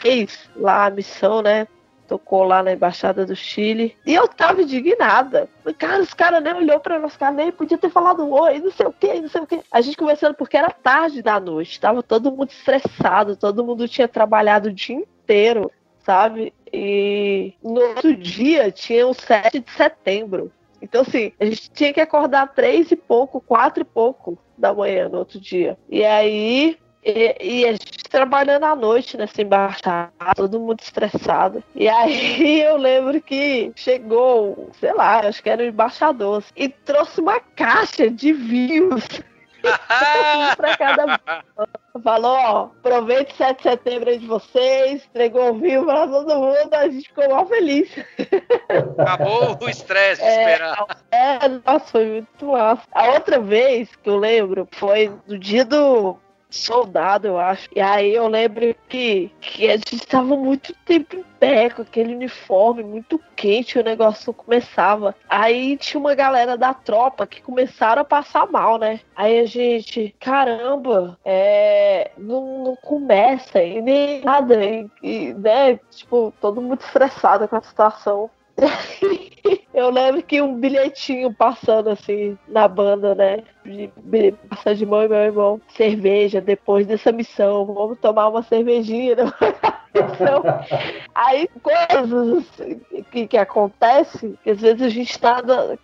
[0.03, 1.69] fez lá a missão, né?
[2.09, 3.95] tocou lá na embaixada do Chile.
[4.07, 5.47] E eu tava indignada.
[5.77, 8.87] Cara, os caras nem olhou pra nós, cara, nem podia ter falado oi, não sei
[8.87, 9.61] o que, não sei o que.
[9.71, 14.09] A gente conversando porque era tarde da noite, tava todo mundo estressado, todo mundo tinha
[14.09, 15.71] trabalhado o dia inteiro
[16.09, 16.55] sabe?
[16.73, 20.53] E no outro dia tinha o 7 de setembro.
[20.81, 25.09] Então, assim, a gente tinha que acordar três e pouco, quatro e pouco da manhã
[25.09, 25.77] no outro dia.
[25.89, 31.63] E aí, e, e, a gente trabalhando à noite nessa embaixada, todo mundo estressado.
[31.75, 37.21] E aí eu lembro que chegou, sei lá, acho que era o embaixador, e trouxe
[37.21, 39.05] uma caixa de vinhos.
[40.57, 41.18] pra cada
[42.03, 46.75] Falou, ó, aproveite 7 de setembro aí de vocês, entregou o vinho pra todo mundo,
[46.75, 47.91] a gente ficou mal feliz.
[48.99, 50.87] Acabou o estresse de é, esperar.
[51.11, 52.83] É, nossa, foi muito massa.
[52.93, 56.19] A outra vez que eu lembro foi no dia do
[56.51, 57.69] soldado, eu acho.
[57.75, 62.15] E aí eu lembro que, que a gente estava muito tempo em pé, com aquele
[62.15, 65.15] uniforme muito quente, o negócio começava.
[65.29, 69.01] Aí tinha uma galera da tropa que começaram a passar mal, né?
[69.15, 75.79] Aí a gente, caramba, é, não, não começa e nem nada, e, e, né?
[75.91, 78.31] Tipo, todo mundo estressado com a situação.
[79.73, 83.45] Eu lembro que um bilhetinho passando assim na banda, né?
[83.65, 85.61] De, de, passar de mão em meu irmão.
[85.69, 89.17] Cerveja, depois dessa missão, vamos tomar uma cervejinha.
[89.17, 89.25] Né?
[89.95, 90.45] Então,
[91.13, 92.79] aí coisas assim,
[93.11, 95.43] que, que acontecem, que às vezes a gente tá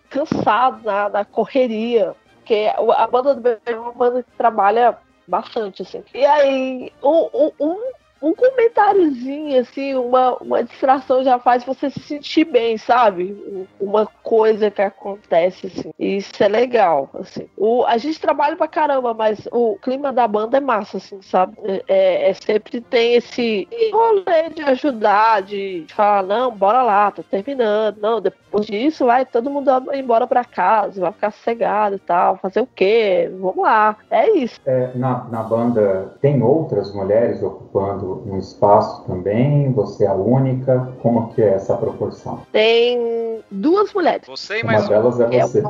[0.09, 2.15] cansado na, na correria.
[2.37, 6.03] Porque a banda do meu irmão é uma banda que trabalha bastante, assim.
[6.13, 7.77] E aí, um, um
[8.25, 13.67] um comentáriozinho, assim, uma, uma distração já faz você se sentir bem, sabe?
[13.79, 15.93] Uma coisa que acontece, assim.
[15.99, 17.47] Isso é legal, assim.
[17.55, 21.55] O, a gente trabalha pra caramba, mas o clima da banda é massa, assim, sabe?
[21.63, 27.21] É, é, é sempre tem esse rolê de ajudar, de falar, não, bora lá, tô
[27.21, 27.97] terminando.
[27.97, 32.61] Não, depois disso vai todo mundo embora pra casa, vai ficar sossegado e tal, fazer
[32.61, 33.31] o quê?
[33.39, 33.95] Vamos lá.
[34.09, 34.59] É isso.
[34.65, 39.71] É, na, na banda tem outras mulheres ocupando um espaço também?
[39.73, 40.93] Você é a única?
[41.01, 42.45] Como que é essa proporção?
[42.51, 44.27] Tem duas mulheres.
[44.27, 44.89] Você e mais uma.
[44.89, 45.63] delas é você.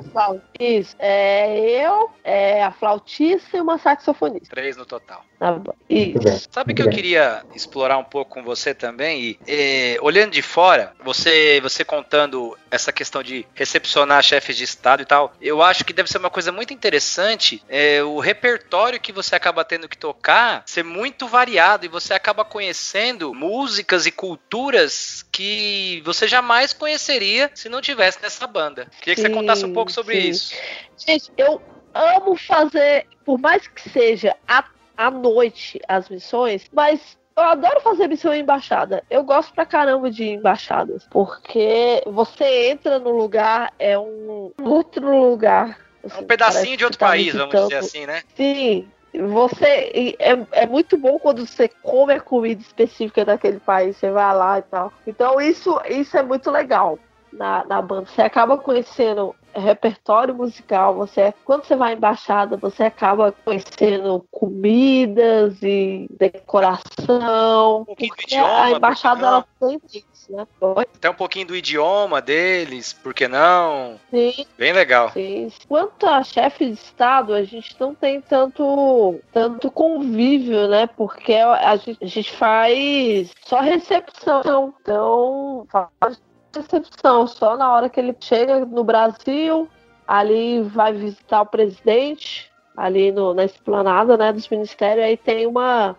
[0.60, 0.95] É isso.
[0.99, 4.49] É eu, é a flautista e uma saxofonista.
[4.49, 5.21] Três no total.
[5.39, 6.47] Tá isso.
[6.49, 9.21] Sabe que eu queria explorar um pouco com você também?
[9.21, 15.01] E, e, olhando de fora, você, você contando essa questão de recepcionar chefes de Estado
[15.01, 19.12] e tal, eu acho que deve ser uma coisa muito interessante é, o repertório que
[19.12, 25.26] você acaba tendo que tocar ser muito variado e você acaba conhecendo músicas e culturas
[25.32, 28.88] que você jamais conheceria se não tivesse nessa banda.
[29.00, 30.30] Queria que sim, você contasse um pouco sobre sim.
[30.30, 30.56] isso.
[30.98, 31.62] Gente, eu
[31.93, 34.65] amo fazer, por mais que seja à,
[34.98, 39.04] à noite as missões, mas eu adoro fazer missão em embaixada.
[39.10, 41.06] Eu gosto pra caramba de embaixadas.
[41.10, 45.78] Porque você entra no lugar, é um outro lugar.
[46.04, 48.24] Assim, um pedacinho de outro tá país, vamos dizer assim, né?
[48.36, 48.88] Sim.
[49.17, 54.36] Você é, é muito bom quando você come a comida específica daquele país, você vai
[54.36, 54.93] lá e tal.
[55.06, 56.99] Então isso, isso é muito legal
[57.32, 58.08] na, na banda.
[58.08, 65.61] Você acaba conhecendo repertório musical, você quando você vai em embaixada, você acaba conhecendo comidas
[65.61, 67.81] e decoração.
[67.81, 70.47] Um pouquinho do idioma, a embaixada ela tem isso, né?
[70.77, 73.99] Até um pouquinho do idioma deles, por que não?
[74.11, 74.45] Sim.
[74.57, 75.11] Bem legal.
[75.11, 75.51] Sim.
[75.67, 80.87] Quanto a chefe de estado, a gente não tem tanto tanto convívio, né?
[80.87, 84.73] Porque a gente, a gente faz só recepção.
[84.81, 85.65] Então,
[85.99, 86.19] faz
[86.55, 89.67] recepção, só na hora que ele chega no Brasil,
[90.07, 95.95] ali vai visitar o presidente, ali no, na esplanada né, dos ministérios, aí tem uma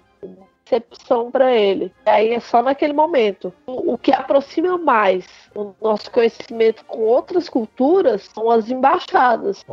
[0.64, 1.92] recepção para ele.
[2.04, 3.52] Aí é só naquele momento.
[3.66, 9.64] O, o, que aproxima mais o nosso conhecimento com outras culturas são as embaixadas.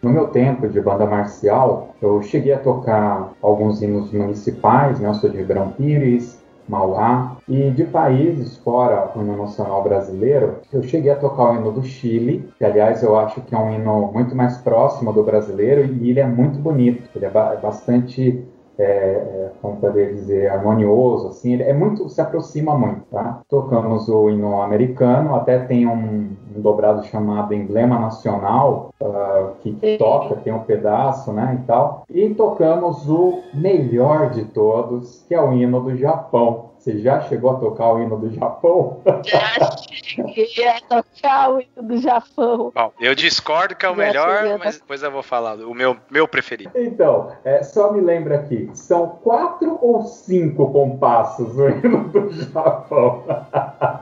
[0.00, 5.08] No meu tempo de banda marcial, eu cheguei a tocar alguns hinos municipais, né?
[5.08, 6.37] Eu sou de Ribeirão Pires,
[6.68, 7.36] Mauá.
[7.48, 11.82] E de países fora o hino nacional brasileiro, eu cheguei a tocar o hino do
[11.82, 16.10] Chile, que aliás eu acho que é um hino muito mais próximo do brasileiro e
[16.10, 18.44] ele é muito bonito, ele é, é bastante
[18.78, 23.40] é, é, como poder dizer, harmonioso, assim, ele é muito, se aproxima muito, tá?
[23.48, 30.36] Tocamos o hino americano, até tem um, um dobrado chamado Emblema Nacional, uh, que toca,
[30.36, 35.52] tem um pedaço, né, e tal, e tocamos o melhor de todos, que é o
[35.52, 39.00] hino do Japão, você já chegou a tocar o hino do Japão?
[39.26, 42.72] Já cheguei a tocar o hino do Japão.
[42.74, 45.96] Bom, eu discordo que é o já melhor, mas depois eu vou falar o meu,
[46.08, 46.70] meu preferido.
[46.74, 53.24] Então, é, só me lembra aqui, são quatro ou cinco compassos o hino do Japão?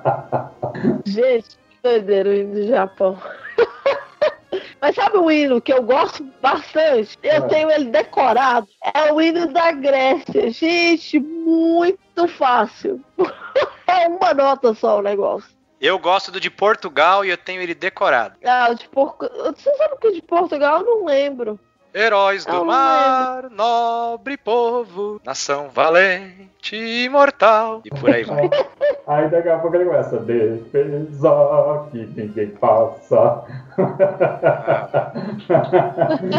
[1.05, 3.19] Gente, que doideira o hino do Japão.
[4.81, 7.19] Mas sabe um hino que eu gosto bastante?
[7.23, 7.49] Eu é.
[7.49, 8.69] tenho ele decorado.
[8.95, 10.51] É o hino da Grécia.
[10.51, 13.01] Gente, muito fácil.
[13.87, 15.57] é uma nota só o negócio.
[15.81, 18.39] Eu gosto do de Portugal e eu tenho ele decorado.
[18.45, 19.55] Ah, o de Portugal.
[19.55, 21.61] Você sabe que de Portugal eu não lembro.
[21.99, 27.81] Heróis do mar, nobre povo, nação valente e imortal.
[27.87, 28.51] E por aí vai.
[29.09, 33.43] aí daqui a pouco ele começa, defesa que ninguém passa.
[33.79, 35.13] Ah.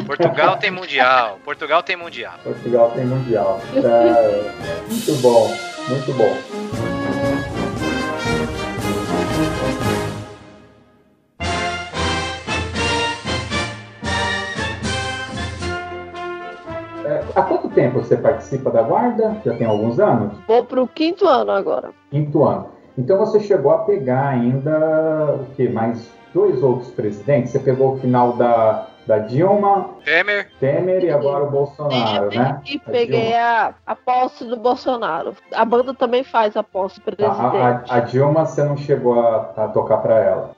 [0.06, 1.40] Portugal tem mundial.
[1.44, 2.36] Portugal tem mundial.
[2.44, 3.60] Portugal tem mundial.
[3.78, 4.52] É,
[4.88, 5.52] muito bom,
[5.90, 6.67] muito bom.
[17.88, 19.38] Tempo você participa da guarda?
[19.46, 20.34] Já tem alguns anos?
[20.48, 21.90] Vou para o quinto ano agora.
[22.12, 22.70] Quinto ano.
[22.98, 25.70] Então você chegou a pegar ainda o que?
[25.70, 27.52] Mais dois outros presidentes?
[27.52, 32.62] Você pegou o final da, da Dilma, Temer, Temer e agora o Bolsonaro, Temer né?
[32.66, 35.36] E peguei a, a, posse do Bolsonaro.
[35.54, 37.40] A banda também faz a posse presidente.
[37.40, 40.52] A, a, a Dilma você não chegou a, a tocar para ela?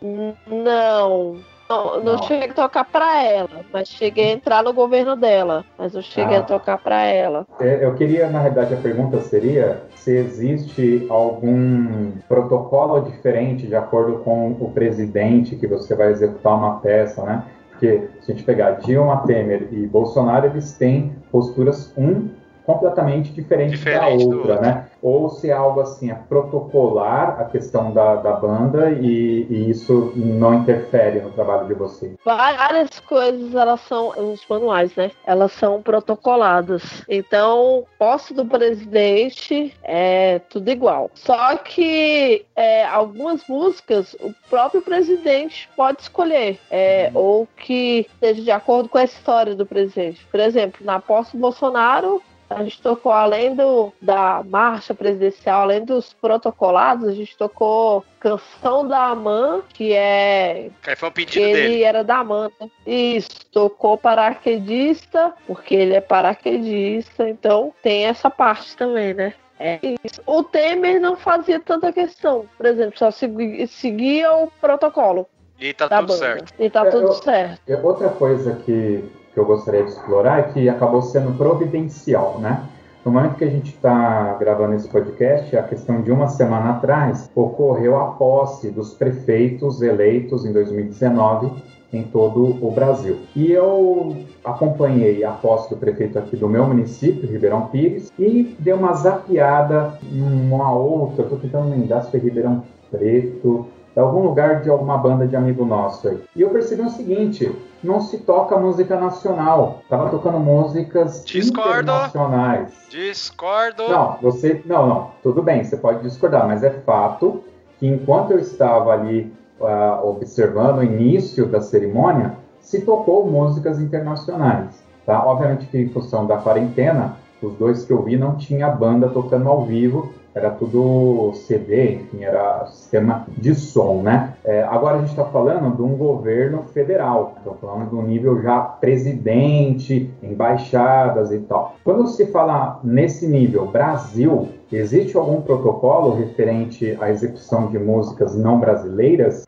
[0.48, 1.38] Não.
[1.70, 5.94] Não, não, cheguei a tocar pra ela, mas cheguei a entrar no governo dela, mas
[5.94, 6.40] não cheguei ah.
[6.40, 7.46] a tocar pra ela.
[7.60, 14.18] É, eu queria, na realidade, a pergunta seria se existe algum protocolo diferente de acordo
[14.24, 17.44] com o presidente que você vai executar uma peça, né?
[17.70, 22.30] Porque se a gente pegar Dilma, Temer e Bolsonaro, eles têm posturas um
[22.66, 24.86] completamente diferente, diferente da outra, né?
[25.02, 30.14] Ou se é algo assim, é protocolar a questão da, da banda e, e isso
[30.16, 32.14] não interfere no trabalho de vocês?
[32.24, 35.12] Várias coisas, elas são, os manuais, né?
[35.26, 37.04] Elas são protocoladas.
[37.08, 41.10] Então, posse do presidente é tudo igual.
[41.14, 47.22] Só que é, algumas músicas o próprio presidente pode escolher, é, uhum.
[47.22, 50.26] ou que esteja de acordo com a história do presidente.
[50.30, 55.86] Por exemplo, na posse do Bolsonaro, a gente tocou além do, da marcha presidencial, além
[55.86, 60.70] dos protocolados, a gente tocou Canção da Amã, que é.
[60.82, 61.84] Que foi um pedido ele dele.
[61.84, 62.52] era da Amã.
[62.60, 62.70] Né?
[62.86, 69.34] Isso, tocou paraquedista, porque ele é paraquedista, então tem essa parte também, né?
[69.60, 70.22] É isso.
[70.26, 72.46] O Temer não fazia tanta questão.
[72.58, 75.28] Por exemplo, só seguia, seguia o protocolo.
[75.60, 76.18] E tá tudo banda.
[76.18, 76.54] certo.
[76.58, 77.62] E tá é, tudo eu, certo.
[77.84, 82.64] Outra coisa que que eu gostaria de explorar é que acabou sendo providencial, né?
[83.06, 87.32] No momento que a gente está gravando esse podcast, a questão de uma semana atrás,
[87.34, 91.50] ocorreu a posse dos prefeitos eleitos em 2019
[91.92, 93.18] em todo o Brasil.
[93.36, 98.74] E eu acompanhei a posse do prefeito aqui do meu município, Ribeirão Pires, e dei
[98.74, 103.68] uma zapiada uma outra, estou tentando lembrar se foi Ribeirão Preto,
[104.00, 106.20] algum lugar de alguma banda de amigo nosso aí.
[106.36, 107.52] E eu percebi o seguinte,
[107.84, 109.82] não se toca música nacional.
[109.90, 111.82] Tava tocando músicas Discordo.
[111.82, 112.74] internacionais.
[112.90, 113.88] Discordo.
[113.88, 114.62] Não, você.
[114.66, 115.12] Não, não.
[115.24, 117.44] Tudo bem, você pode discordar, mas é fato
[117.80, 124.84] que enquanto eu estava ali uh, observando o início da cerimônia, se tocou músicas internacionais.
[125.06, 125.26] Tá?
[125.26, 129.50] Obviamente que em função da quarentena, os dois que eu vi não tinha banda tocando
[129.50, 134.34] ao vivo, era tudo CD, enfim, era sistema de som, né?
[134.44, 138.60] É, agora a gente está falando de um governo federal, estou falando do nível já
[138.60, 141.76] presidente, embaixadas e tal.
[141.84, 148.60] Quando se fala nesse nível Brasil, existe algum protocolo referente à execução de músicas não
[148.60, 149.44] brasileiras?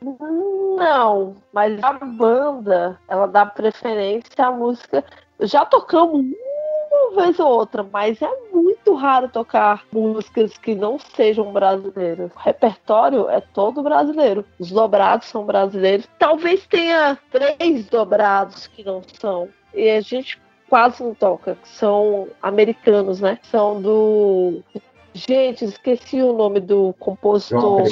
[0.78, 5.04] Não, mas a banda, ela dá preferência à música.
[5.40, 6.26] Já tocamos
[7.12, 12.32] uma vez ou outra, mas é muito raro tocar músicas que não sejam brasileiras.
[12.34, 14.46] O repertório é todo brasileiro.
[14.58, 16.08] Os dobrados são brasileiros.
[16.18, 19.50] Talvez tenha três dobrados que não são.
[19.74, 23.38] E a gente quase não toca, que são americanos, né?
[23.44, 24.64] São do
[25.14, 27.84] Gente, esqueci o nome do compositor.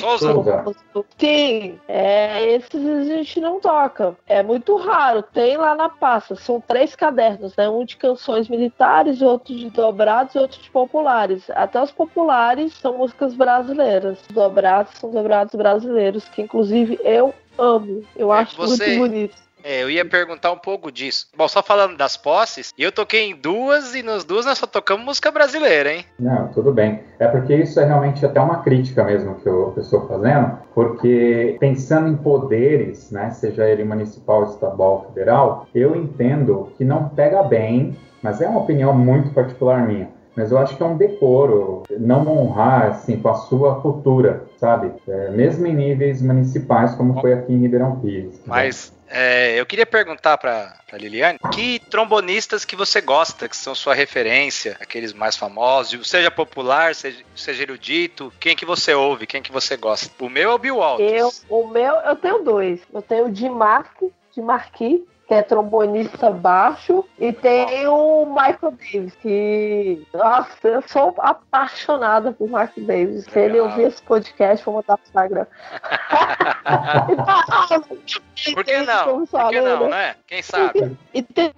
[0.43, 1.05] compositor.
[1.17, 4.15] Sim, é, esses a gente não toca.
[4.25, 5.21] É muito raro.
[5.21, 6.35] Tem lá na pasta.
[6.35, 7.69] São três cadernos, né?
[7.69, 11.49] Um de canções militares, outro de dobrados e outro de populares.
[11.51, 14.19] Até os populares são músicas brasileiras.
[14.21, 18.03] Os dobrados são dobrados brasileiros, que inclusive eu amo.
[18.15, 18.97] Eu é, acho você...
[18.97, 19.48] muito bonito.
[19.63, 21.27] É, eu ia perguntar um pouco disso.
[21.35, 25.05] Bom, só falando das posses, eu toquei em duas e nas duas nós só tocamos
[25.05, 26.05] música brasileira, hein?
[26.17, 27.01] Não, tudo bem.
[27.19, 32.07] É porque isso é realmente até uma crítica mesmo que eu, estou fazendo, porque pensando
[32.07, 38.41] em poderes, né, seja ele municipal, estadual, federal, eu entendo que não pega bem, mas
[38.41, 42.91] é uma opinião muito particular minha mas eu acho que é um decoro não honrar
[42.91, 44.91] assim com a sua cultura, sabe?
[45.07, 48.41] É, mesmo em níveis municipais, como foi aqui em Ribeirão Pires.
[48.45, 53.95] Mas é, eu queria perguntar para Liliane que trombonistas que você gosta, que são sua
[53.95, 59.51] referência, aqueles mais famosos, seja popular, seja, seja erudito, quem que você ouve, quem que
[59.51, 60.11] você gosta?
[60.23, 61.43] O meu é o Bill Walters.
[61.49, 62.81] Eu, o meu, eu tenho dois.
[62.93, 64.01] Eu tenho o de Mark,
[64.33, 70.03] de Marquis, que é trombonista baixo, e tem o Michael Davis, que.
[70.11, 73.25] Nossa, eu sou apaixonada por Michael Davis.
[73.25, 75.45] Se ele ouvir esse podcast, vou mandar pro Instagram.
[78.55, 79.27] por que não?
[79.27, 80.15] Por que não, né?
[80.25, 80.97] Quem sabe?
[81.13, 81.51] E tem o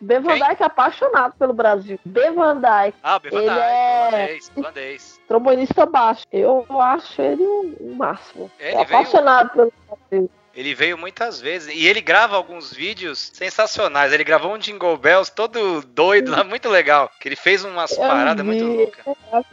[0.00, 2.00] Bevan Dyke apaixonado pelo Brasil.
[2.04, 2.98] Bevan Dyke.
[3.00, 4.38] Ah, Bevan Dyke, é...
[4.56, 6.24] holandês, Trombonista baixo.
[6.32, 8.50] Eu acho ele o máximo.
[8.58, 9.70] Ele apaixonado veio...
[9.70, 10.28] pelo Brasil.
[10.56, 14.12] Ele veio muitas vezes e ele grava alguns vídeos sensacionais.
[14.12, 17.10] Ele gravou um Jingle Bells todo doido lá, muito legal.
[17.18, 19.04] Que ele fez umas paradas muito loucas.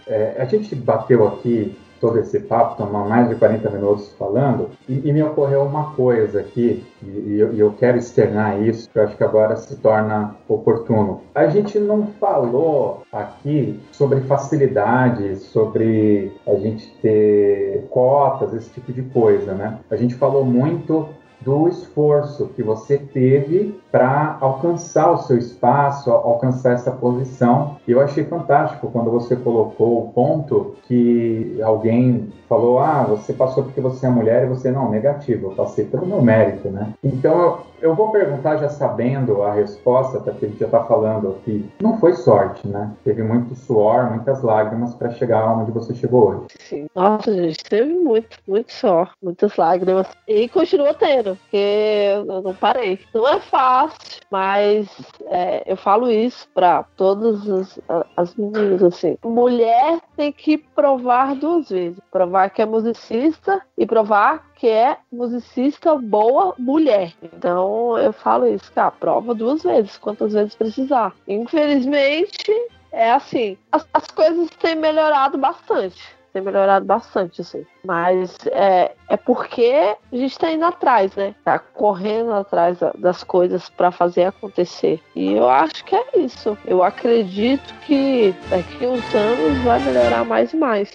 [0.08, 5.08] É, a gente bateu aqui todo esse papo, tomar mais de 40 minutos falando, e,
[5.08, 8.98] e me ocorreu uma coisa aqui, e, e, eu, e, eu, quero externar isso, que
[8.98, 11.22] eu acho que agora se torna oportuno.
[11.36, 19.04] A gente não falou aqui sobre facilidades, sobre a gente ter cotas, esse tipo de
[19.04, 19.78] coisa, né?
[19.90, 21.08] A gente falou muito
[21.42, 27.78] do esforço que você teve para alcançar o seu espaço, alcançar essa posição.
[27.88, 33.64] E eu achei fantástico quando você colocou o ponto que alguém falou: ah, você passou
[33.64, 36.94] porque você é mulher e você não, negativo, eu passei pelo meu mérito, né?
[37.04, 41.68] Então eu vou perguntar já sabendo a resposta, porque a gente já está falando aqui.
[41.82, 42.92] Não foi sorte, né?
[43.04, 46.42] Teve muito suor, muitas lágrimas para chegar onde você chegou hoje.
[46.60, 46.88] Sim.
[46.96, 50.08] Nossa, gente, teve muito, muito suor, muitas lágrimas.
[50.28, 53.00] E continua tendo, porque eu não parei.
[53.14, 54.88] Não é fácil, mas
[55.28, 57.80] é, eu falo isso para todas as,
[58.16, 59.18] as meninas, assim.
[59.24, 62.00] Mulher tem que provar duas vezes.
[62.12, 67.14] Provar que é musicista e provar que é musicista boa mulher.
[67.22, 71.14] Então eu falo isso, cara, prova duas vezes, quantas vezes precisar.
[71.28, 72.52] Infelizmente,
[72.92, 76.21] é assim, as, as coisas têm melhorado bastante.
[76.34, 77.66] Tem melhorado bastante, assim.
[77.84, 81.36] Mas é, é porque a gente tá indo atrás, né?
[81.44, 85.02] Tá correndo atrás das coisas para fazer acontecer.
[85.16, 86.58] E eu acho que é isso.
[86.66, 90.92] Eu acredito que daqui uns anos vai melhorar mais e mais.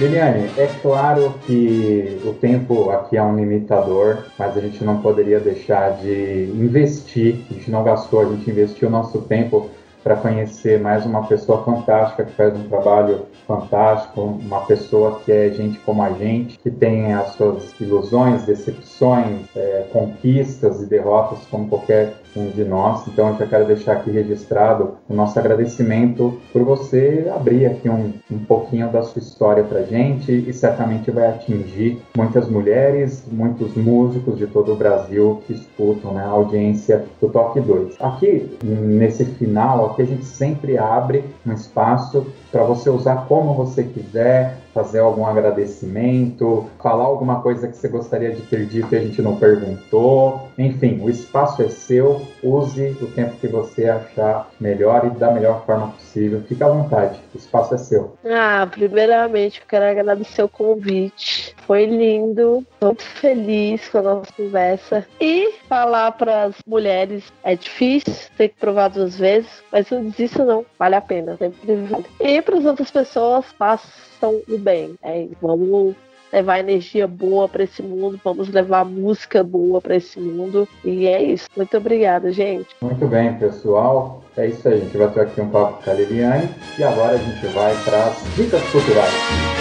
[0.00, 5.38] Liliane, é claro que o tempo aqui é um limitador, mas a gente não poderia
[5.38, 7.44] deixar de investir.
[7.50, 9.68] A gente não gastou, a gente investiu o nosso tempo
[10.02, 15.50] para conhecer mais uma pessoa fantástica que faz um trabalho fantástico, uma pessoa que é
[15.50, 21.68] gente como a gente, que tem as suas ilusões, decepções, é, conquistas e derrotas como
[21.68, 23.06] qualquer um de nós.
[23.08, 28.12] Então eu já quero deixar aqui registrado o nosso agradecimento por você abrir aqui um,
[28.30, 34.38] um pouquinho da sua história para gente e certamente vai atingir muitas mulheres, muitos músicos
[34.38, 37.96] de todo o Brasil que escutam né, a audiência do Toque 2.
[38.00, 43.82] Aqui, nesse final, aqui a gente sempre abre um espaço para você usar como você
[43.84, 49.00] quiser, fazer algum agradecimento, falar alguma coisa que você gostaria de ter dito e a
[49.00, 50.48] gente não perguntou.
[50.56, 55.64] Enfim, o espaço é seu, use o tempo que você achar melhor e da melhor
[55.64, 56.42] forma possível.
[56.42, 58.16] Fique à vontade, o espaço é seu.
[58.24, 61.54] Ah, primeiramente eu quero agradecer o convite.
[61.66, 65.06] Foi lindo, muito feliz com a nossa conversa.
[65.20, 70.44] E falar para as mulheres é difícil, tem que provar duas vezes, mas não desista
[70.44, 72.06] não, vale a pena, sempre vale.
[72.20, 74.94] E para as outras pessoas, façam o bem.
[75.02, 75.94] É, vamos
[76.32, 80.68] levar energia boa para esse mundo, vamos levar música boa para esse mundo.
[80.84, 81.48] E é isso.
[81.56, 82.68] Muito obrigada, gente.
[82.80, 84.22] Muito bem, pessoal.
[84.36, 84.74] É isso aí.
[84.74, 87.74] A gente vai ter aqui um papo com a Liliane e agora a gente vai
[87.84, 89.59] para as dicas culturais.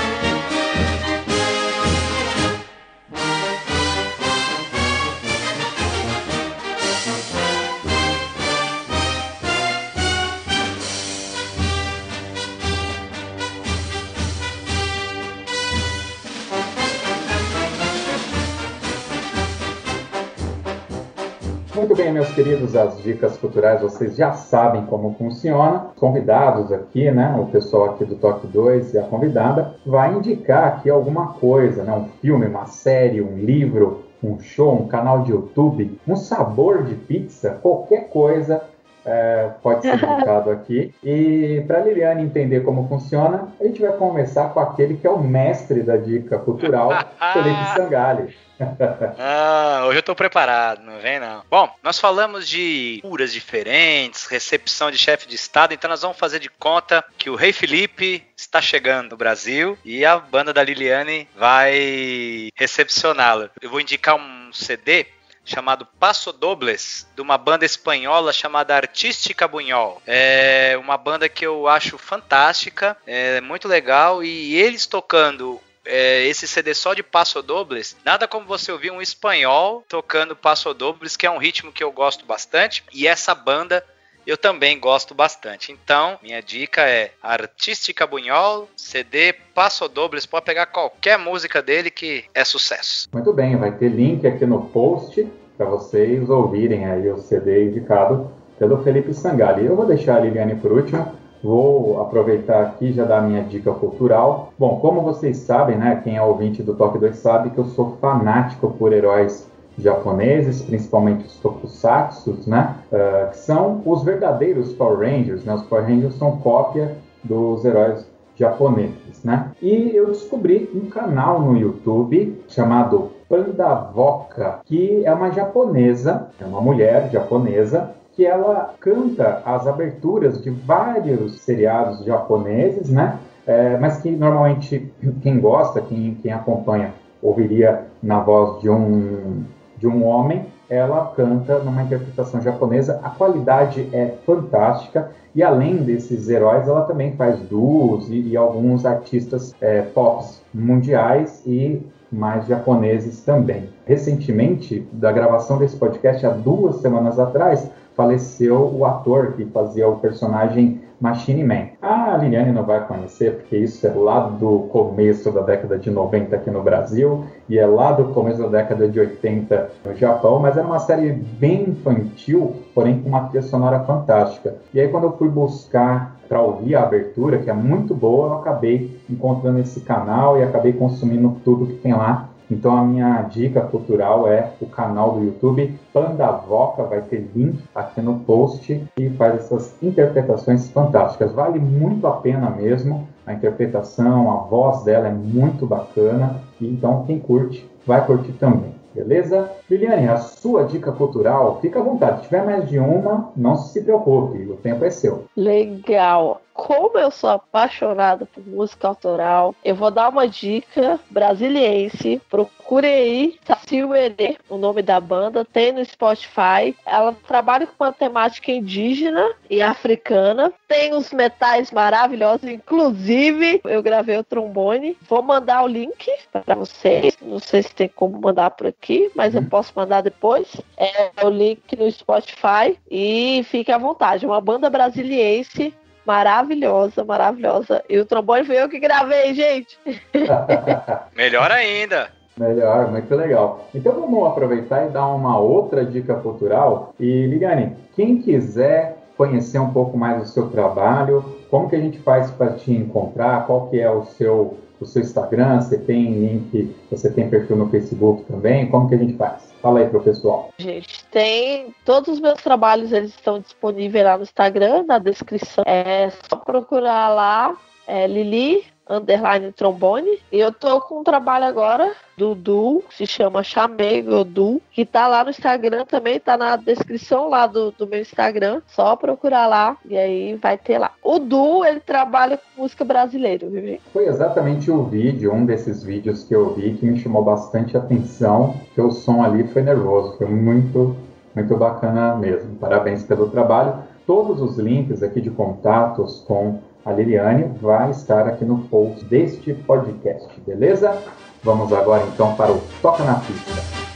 [22.19, 25.87] Meus queridos, as dicas culturais vocês já sabem como funciona.
[25.95, 27.33] Convidados aqui, né?
[27.39, 31.93] O pessoal aqui do Toque 2 e a convidada vai indicar aqui alguma coisa, né?
[31.93, 36.95] Um filme, uma série, um livro, um show, um canal de YouTube, um sabor de
[36.95, 38.61] pizza, qualquer coisa
[39.09, 40.93] é, pode ser indicado aqui.
[41.03, 45.19] E para Liliane entender como funciona, a gente vai conversar com aquele que é o
[45.19, 46.89] mestre da dica cultural,
[47.33, 48.35] Felipe Sangali
[49.17, 51.43] ah, hoje eu tô preparado, não vem não.
[51.49, 56.39] Bom, nós falamos de curas diferentes, recepção de chefe de estado, então nós vamos fazer
[56.39, 61.27] de conta que o rei Felipe está chegando no Brasil e a banda da Liliane
[61.37, 63.49] vai recepcioná-lo.
[63.61, 65.07] Eu vou indicar um CD
[65.49, 70.01] chamado Passo Dobles, de uma banda espanhola chamada Artística Bunhol.
[70.05, 76.47] É uma banda que eu acho fantástica, é muito legal e eles tocando é, esse
[76.47, 81.25] CD só de Passo Dobles, nada como você ouvir um espanhol tocando Passo Dobles, que
[81.25, 83.83] é um ritmo que eu gosto bastante, e essa banda
[84.25, 85.71] eu também gosto bastante.
[85.71, 92.25] Então, minha dica é Artística Bunhol, CD Passo Dobles, pode pegar qualquer música dele que
[92.33, 93.07] é sucesso.
[93.11, 98.31] Muito bem, vai ter link aqui no post para vocês ouvirem aí o CD indicado
[98.57, 99.65] pelo Felipe Sangali.
[99.65, 103.71] Eu vou deixar a Liliane por último, Vou aproveitar aqui já dar a minha dica
[103.71, 104.51] cultural.
[104.59, 107.97] Bom, como vocês sabem, né, quem é ouvinte do Toque 2 sabe que eu sou
[108.01, 109.48] fanático por heróis
[109.79, 115.43] japoneses, principalmente os tokusatsu, né, uh, que são os verdadeiros Power Rangers.
[115.43, 115.53] Né?
[115.53, 118.05] Os Power Rangers são cópia dos heróis
[118.35, 119.51] japoneses, né?
[119.61, 126.61] E eu descobri um canal no YouTube chamado Pandavoka, que é uma japonesa, é uma
[126.61, 133.19] mulher japonesa que ela canta as aberturas de vários seriados japoneses, né?
[133.45, 139.43] É, mas que normalmente quem gosta, quem, quem acompanha, ouviria na voz de um,
[139.79, 142.99] de um homem, ela canta numa interpretação japonesa.
[143.03, 148.85] A qualidade é fantástica e além desses heróis, ela também faz duos e, e alguns
[148.85, 153.69] artistas é, pop mundiais e mais japoneses também.
[153.85, 159.97] Recentemente, da gravação desse podcast, há duas semanas atrás, faleceu o ator que fazia o
[159.97, 161.67] personagem Machine Man.
[161.81, 166.35] A Liliane não vai conhecer, porque isso é lá do começo da década de 90
[166.35, 170.57] aqui no Brasil e é lá do começo da década de 80 no Japão, mas
[170.57, 174.55] era uma série bem infantil, porém com uma trilha sonora fantástica.
[174.73, 178.33] E aí quando eu fui buscar para ouvir a abertura, que é muito boa, eu
[178.33, 183.61] acabei encontrando esse canal e acabei consumindo tudo que tem lá então a minha dica
[183.61, 189.35] cultural é o canal do YouTube Pandavoca, vai ter link aqui no post e faz
[189.35, 191.31] essas interpretações fantásticas.
[191.31, 197.03] Vale muito a pena mesmo a interpretação, a voz dela é muito bacana e então
[197.05, 198.73] quem curte vai curtir também.
[198.93, 199.51] Beleza?
[199.69, 202.17] Liliane, a sua dica cultural, fica à vontade.
[202.17, 205.25] Se tiver mais de uma, não se preocupe, o tempo é seu.
[205.35, 212.21] Legal como eu sou apaixonada por música autoral, eu vou dar uma dica brasiliense.
[212.29, 216.75] Procure aí Saci Uerê, o nome da banda, tem no Spotify.
[216.85, 220.51] Ela trabalha com uma temática indígena e africana.
[220.67, 224.97] Tem os metais maravilhosos, inclusive eu gravei o trombone.
[225.07, 227.17] Vou mandar o link para vocês.
[227.21, 229.47] Não sei se tem como mandar por aqui, mas eu uhum.
[229.59, 230.47] Posso mandar depois.
[230.77, 234.25] É o link no Spotify e fique à vontade.
[234.25, 235.73] Uma banda brasiliense
[236.05, 237.83] maravilhosa, maravilhosa.
[237.89, 239.77] E o trombone foi eu que gravei, gente.
[241.15, 242.09] Melhor ainda.
[242.37, 243.67] Melhor, muito legal.
[243.75, 246.93] Então vamos aproveitar e dar uma outra dica cultural.
[246.97, 251.99] E Liliane, quem quiser conhecer um pouco mais do seu trabalho, como que a gente
[251.99, 253.45] faz para te encontrar?
[253.45, 255.59] Qual que é o seu o seu Instagram?
[255.59, 256.73] Você tem link?
[256.89, 258.69] Você tem perfil no Facebook também?
[258.69, 259.48] Como que a gente faz?
[259.61, 260.53] Fala aí pro pessoal.
[260.57, 265.63] Gente, tem todos os meus trabalhos, eles estão disponíveis lá no Instagram, na descrição.
[265.67, 270.19] É só procurar lá, é Lili underline trombone.
[270.31, 275.07] E eu tô com um trabalho agora do Du, se chama Chamego Du, que tá
[275.07, 278.61] lá no Instagram também, tá na descrição lá do, do meu Instagram.
[278.67, 280.91] Só procurar lá e aí vai ter lá.
[281.03, 283.79] O Du, ele trabalha com música brasileira, viu?
[283.93, 288.55] Foi exatamente o vídeo, um desses vídeos que eu vi que me chamou bastante atenção,
[288.73, 290.95] que o som ali foi nervoso, foi muito,
[291.35, 292.55] muito bacana mesmo.
[292.55, 293.75] Parabéns pelo trabalho.
[294.05, 296.59] Todos os links aqui de contatos com
[296.89, 300.97] a Liliane vai estar aqui no post deste podcast, beleza?
[301.43, 303.88] Vamos agora então para o Toca na Pista.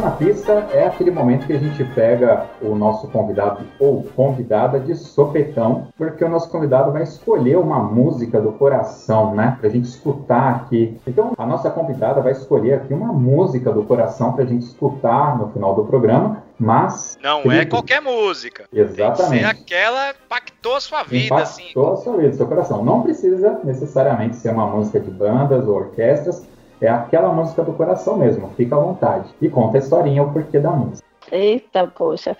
[0.00, 4.94] Na Pista é aquele momento que a gente pega o nosso convidado ou convidada de
[4.96, 9.56] sopetão, porque o nosso convidado vai escolher uma música do coração, né?
[9.60, 10.98] Pra gente escutar aqui.
[11.06, 15.50] Então, a nossa convidada vai escolher aqui uma música do coração pra gente escutar no
[15.50, 16.42] final do programa.
[16.58, 17.18] Mas.
[17.22, 17.54] Não trigo.
[17.54, 18.64] é qualquer música.
[18.72, 19.44] Exatamente.
[19.44, 21.62] Tem que aquela impactou a sua vida, impactou assim.
[21.62, 22.84] Impactou a sua vida, seu coração.
[22.84, 26.46] Não precisa necessariamente ser uma música de bandas ou orquestras
[26.86, 29.28] é aquela música do coração mesmo, fica à vontade.
[29.40, 31.06] E conta a historinha, o porquê da música.
[31.32, 32.36] Eita, poxa.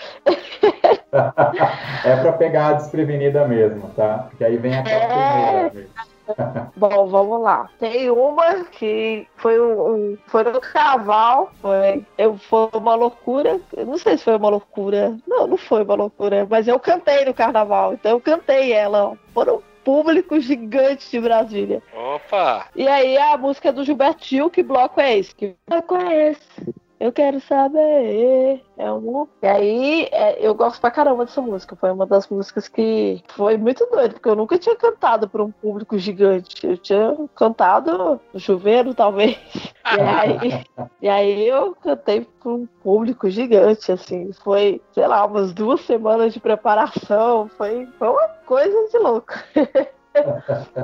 [2.04, 4.28] é para pegar a desprevenida mesmo, tá?
[4.36, 5.70] Que aí vem aquela é...
[5.70, 5.88] primeira.
[6.76, 7.68] Bom, vamos lá.
[7.78, 13.60] Tem uma que foi um, foi no carnaval, foi, eu, foi uma loucura.
[13.76, 15.16] Eu não sei se foi uma loucura.
[15.26, 17.94] Não, não foi uma loucura, mas eu cantei no carnaval.
[17.94, 19.16] Então eu cantei ela.
[19.32, 21.82] Foram público gigante de Brasília.
[21.92, 22.68] Opa!
[22.74, 25.34] E aí a música do Gilberto Gil, que bloco é esse?
[25.34, 26.74] Que eu conheço.
[27.04, 28.64] Eu quero saber.
[28.78, 29.28] É um.
[29.42, 31.76] E aí, é, eu gosto pra caramba dessa música.
[31.76, 35.50] Foi uma das músicas que foi muito doido, porque eu nunca tinha cantado para um
[35.50, 36.66] público gigante.
[36.66, 39.36] Eu tinha cantado no chuveiro, talvez.
[39.86, 40.64] E aí,
[41.02, 44.32] e aí eu cantei para um público gigante, assim.
[44.32, 47.48] Foi, sei lá, umas duas semanas de preparação.
[47.48, 49.34] Foi, foi uma coisa de louco.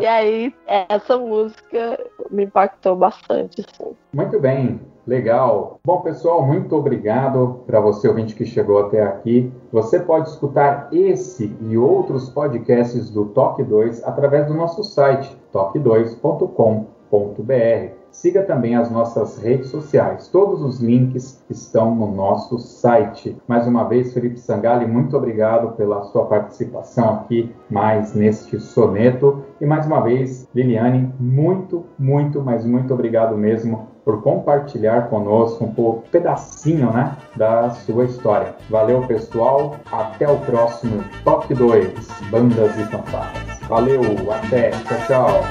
[0.01, 0.55] e aí,
[0.89, 1.99] essa música
[2.31, 3.95] me impactou bastante, assim.
[4.13, 4.81] Muito bem.
[5.07, 5.81] Legal.
[5.85, 9.51] Bom, pessoal, muito obrigado para você, ouvinte, que chegou até aqui.
[9.73, 18.00] Você pode escutar esse e outros podcasts do Toque 2 através do nosso site, toque2.com.br.
[18.11, 20.29] siga também as nossas redes sociais.
[20.29, 23.37] Todos os links estão no nosso site.
[23.47, 29.45] Mais uma vez, Felipe Sangali, muito obrigado pela sua participação aqui mais neste soneto.
[29.61, 36.03] E mais uma vez, Liliane, muito, muito, mas muito obrigado mesmo por compartilhar conosco um
[36.11, 38.55] pedacinho né, da sua história.
[38.69, 39.77] Valeu, pessoal.
[39.93, 43.61] Até o próximo Top 2 Bandas e Fanfarras.
[43.69, 44.01] Valeu,
[44.33, 44.71] até.
[44.71, 45.43] Tchau, tchau.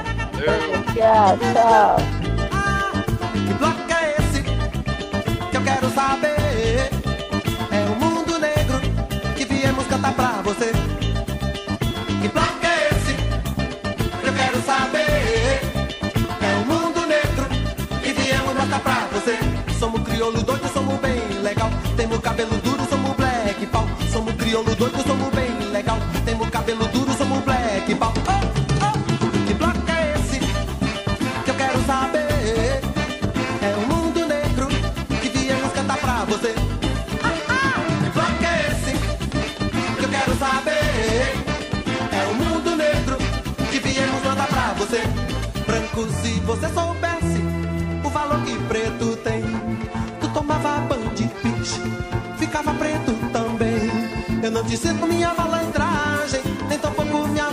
[0.94, 2.19] Tchau, tchau.
[3.32, 6.90] Que bloco é esse que eu quero saber?
[7.70, 8.80] É o mundo negro
[9.36, 10.72] que viemos cantar pra você.
[12.20, 15.60] Que bloco é esse que eu quero saber?
[16.40, 17.46] É o mundo negro
[18.02, 19.38] que viemos mostrar pra você.
[19.78, 21.70] Somos crioulo doido, somos bem legal.
[21.96, 23.86] Temos cabelo duro, somos black pau.
[24.12, 25.98] Somos crioulo doido, somos bem legal.
[26.24, 28.12] Temos cabelo duro, somos black pau.
[28.28, 28.49] Oh.
[44.90, 45.02] Você.
[45.66, 47.40] Branco, se você soubesse
[48.04, 49.42] o valor que preto tem,
[50.20, 51.80] tu tomava banho de piche,
[52.38, 53.88] ficava preto também.
[54.42, 57.50] Eu não te sinto minha malandragem, nem tampouco minha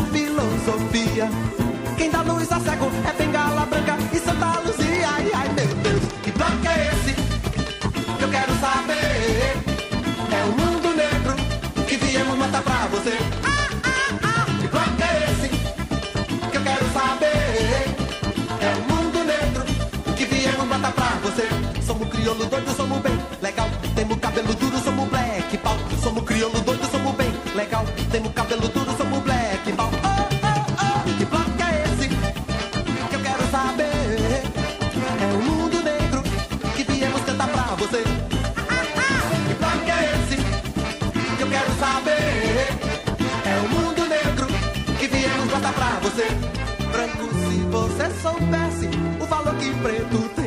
[22.28, 23.69] crioulo doido, somos bem legal.
[23.95, 25.78] Temos cabelo duro, somos black pau.
[26.03, 27.86] Somos crioulo doido, somos bem legal.
[28.11, 29.89] Temos cabelo duro, somos black pau.
[30.03, 30.07] Oh,
[30.43, 34.43] oh, oh, que bloco é esse que eu quero saber?
[35.21, 36.21] É o mundo negro
[36.75, 38.03] que viemos cantar pra você.
[39.47, 40.36] Que bloco é esse
[41.38, 42.67] que eu quero saber?
[43.45, 44.47] É o mundo negro
[44.99, 46.28] que viemos cantar pra você.
[46.91, 48.89] Branco, se você soubesse
[49.21, 50.46] o valor que preto tem.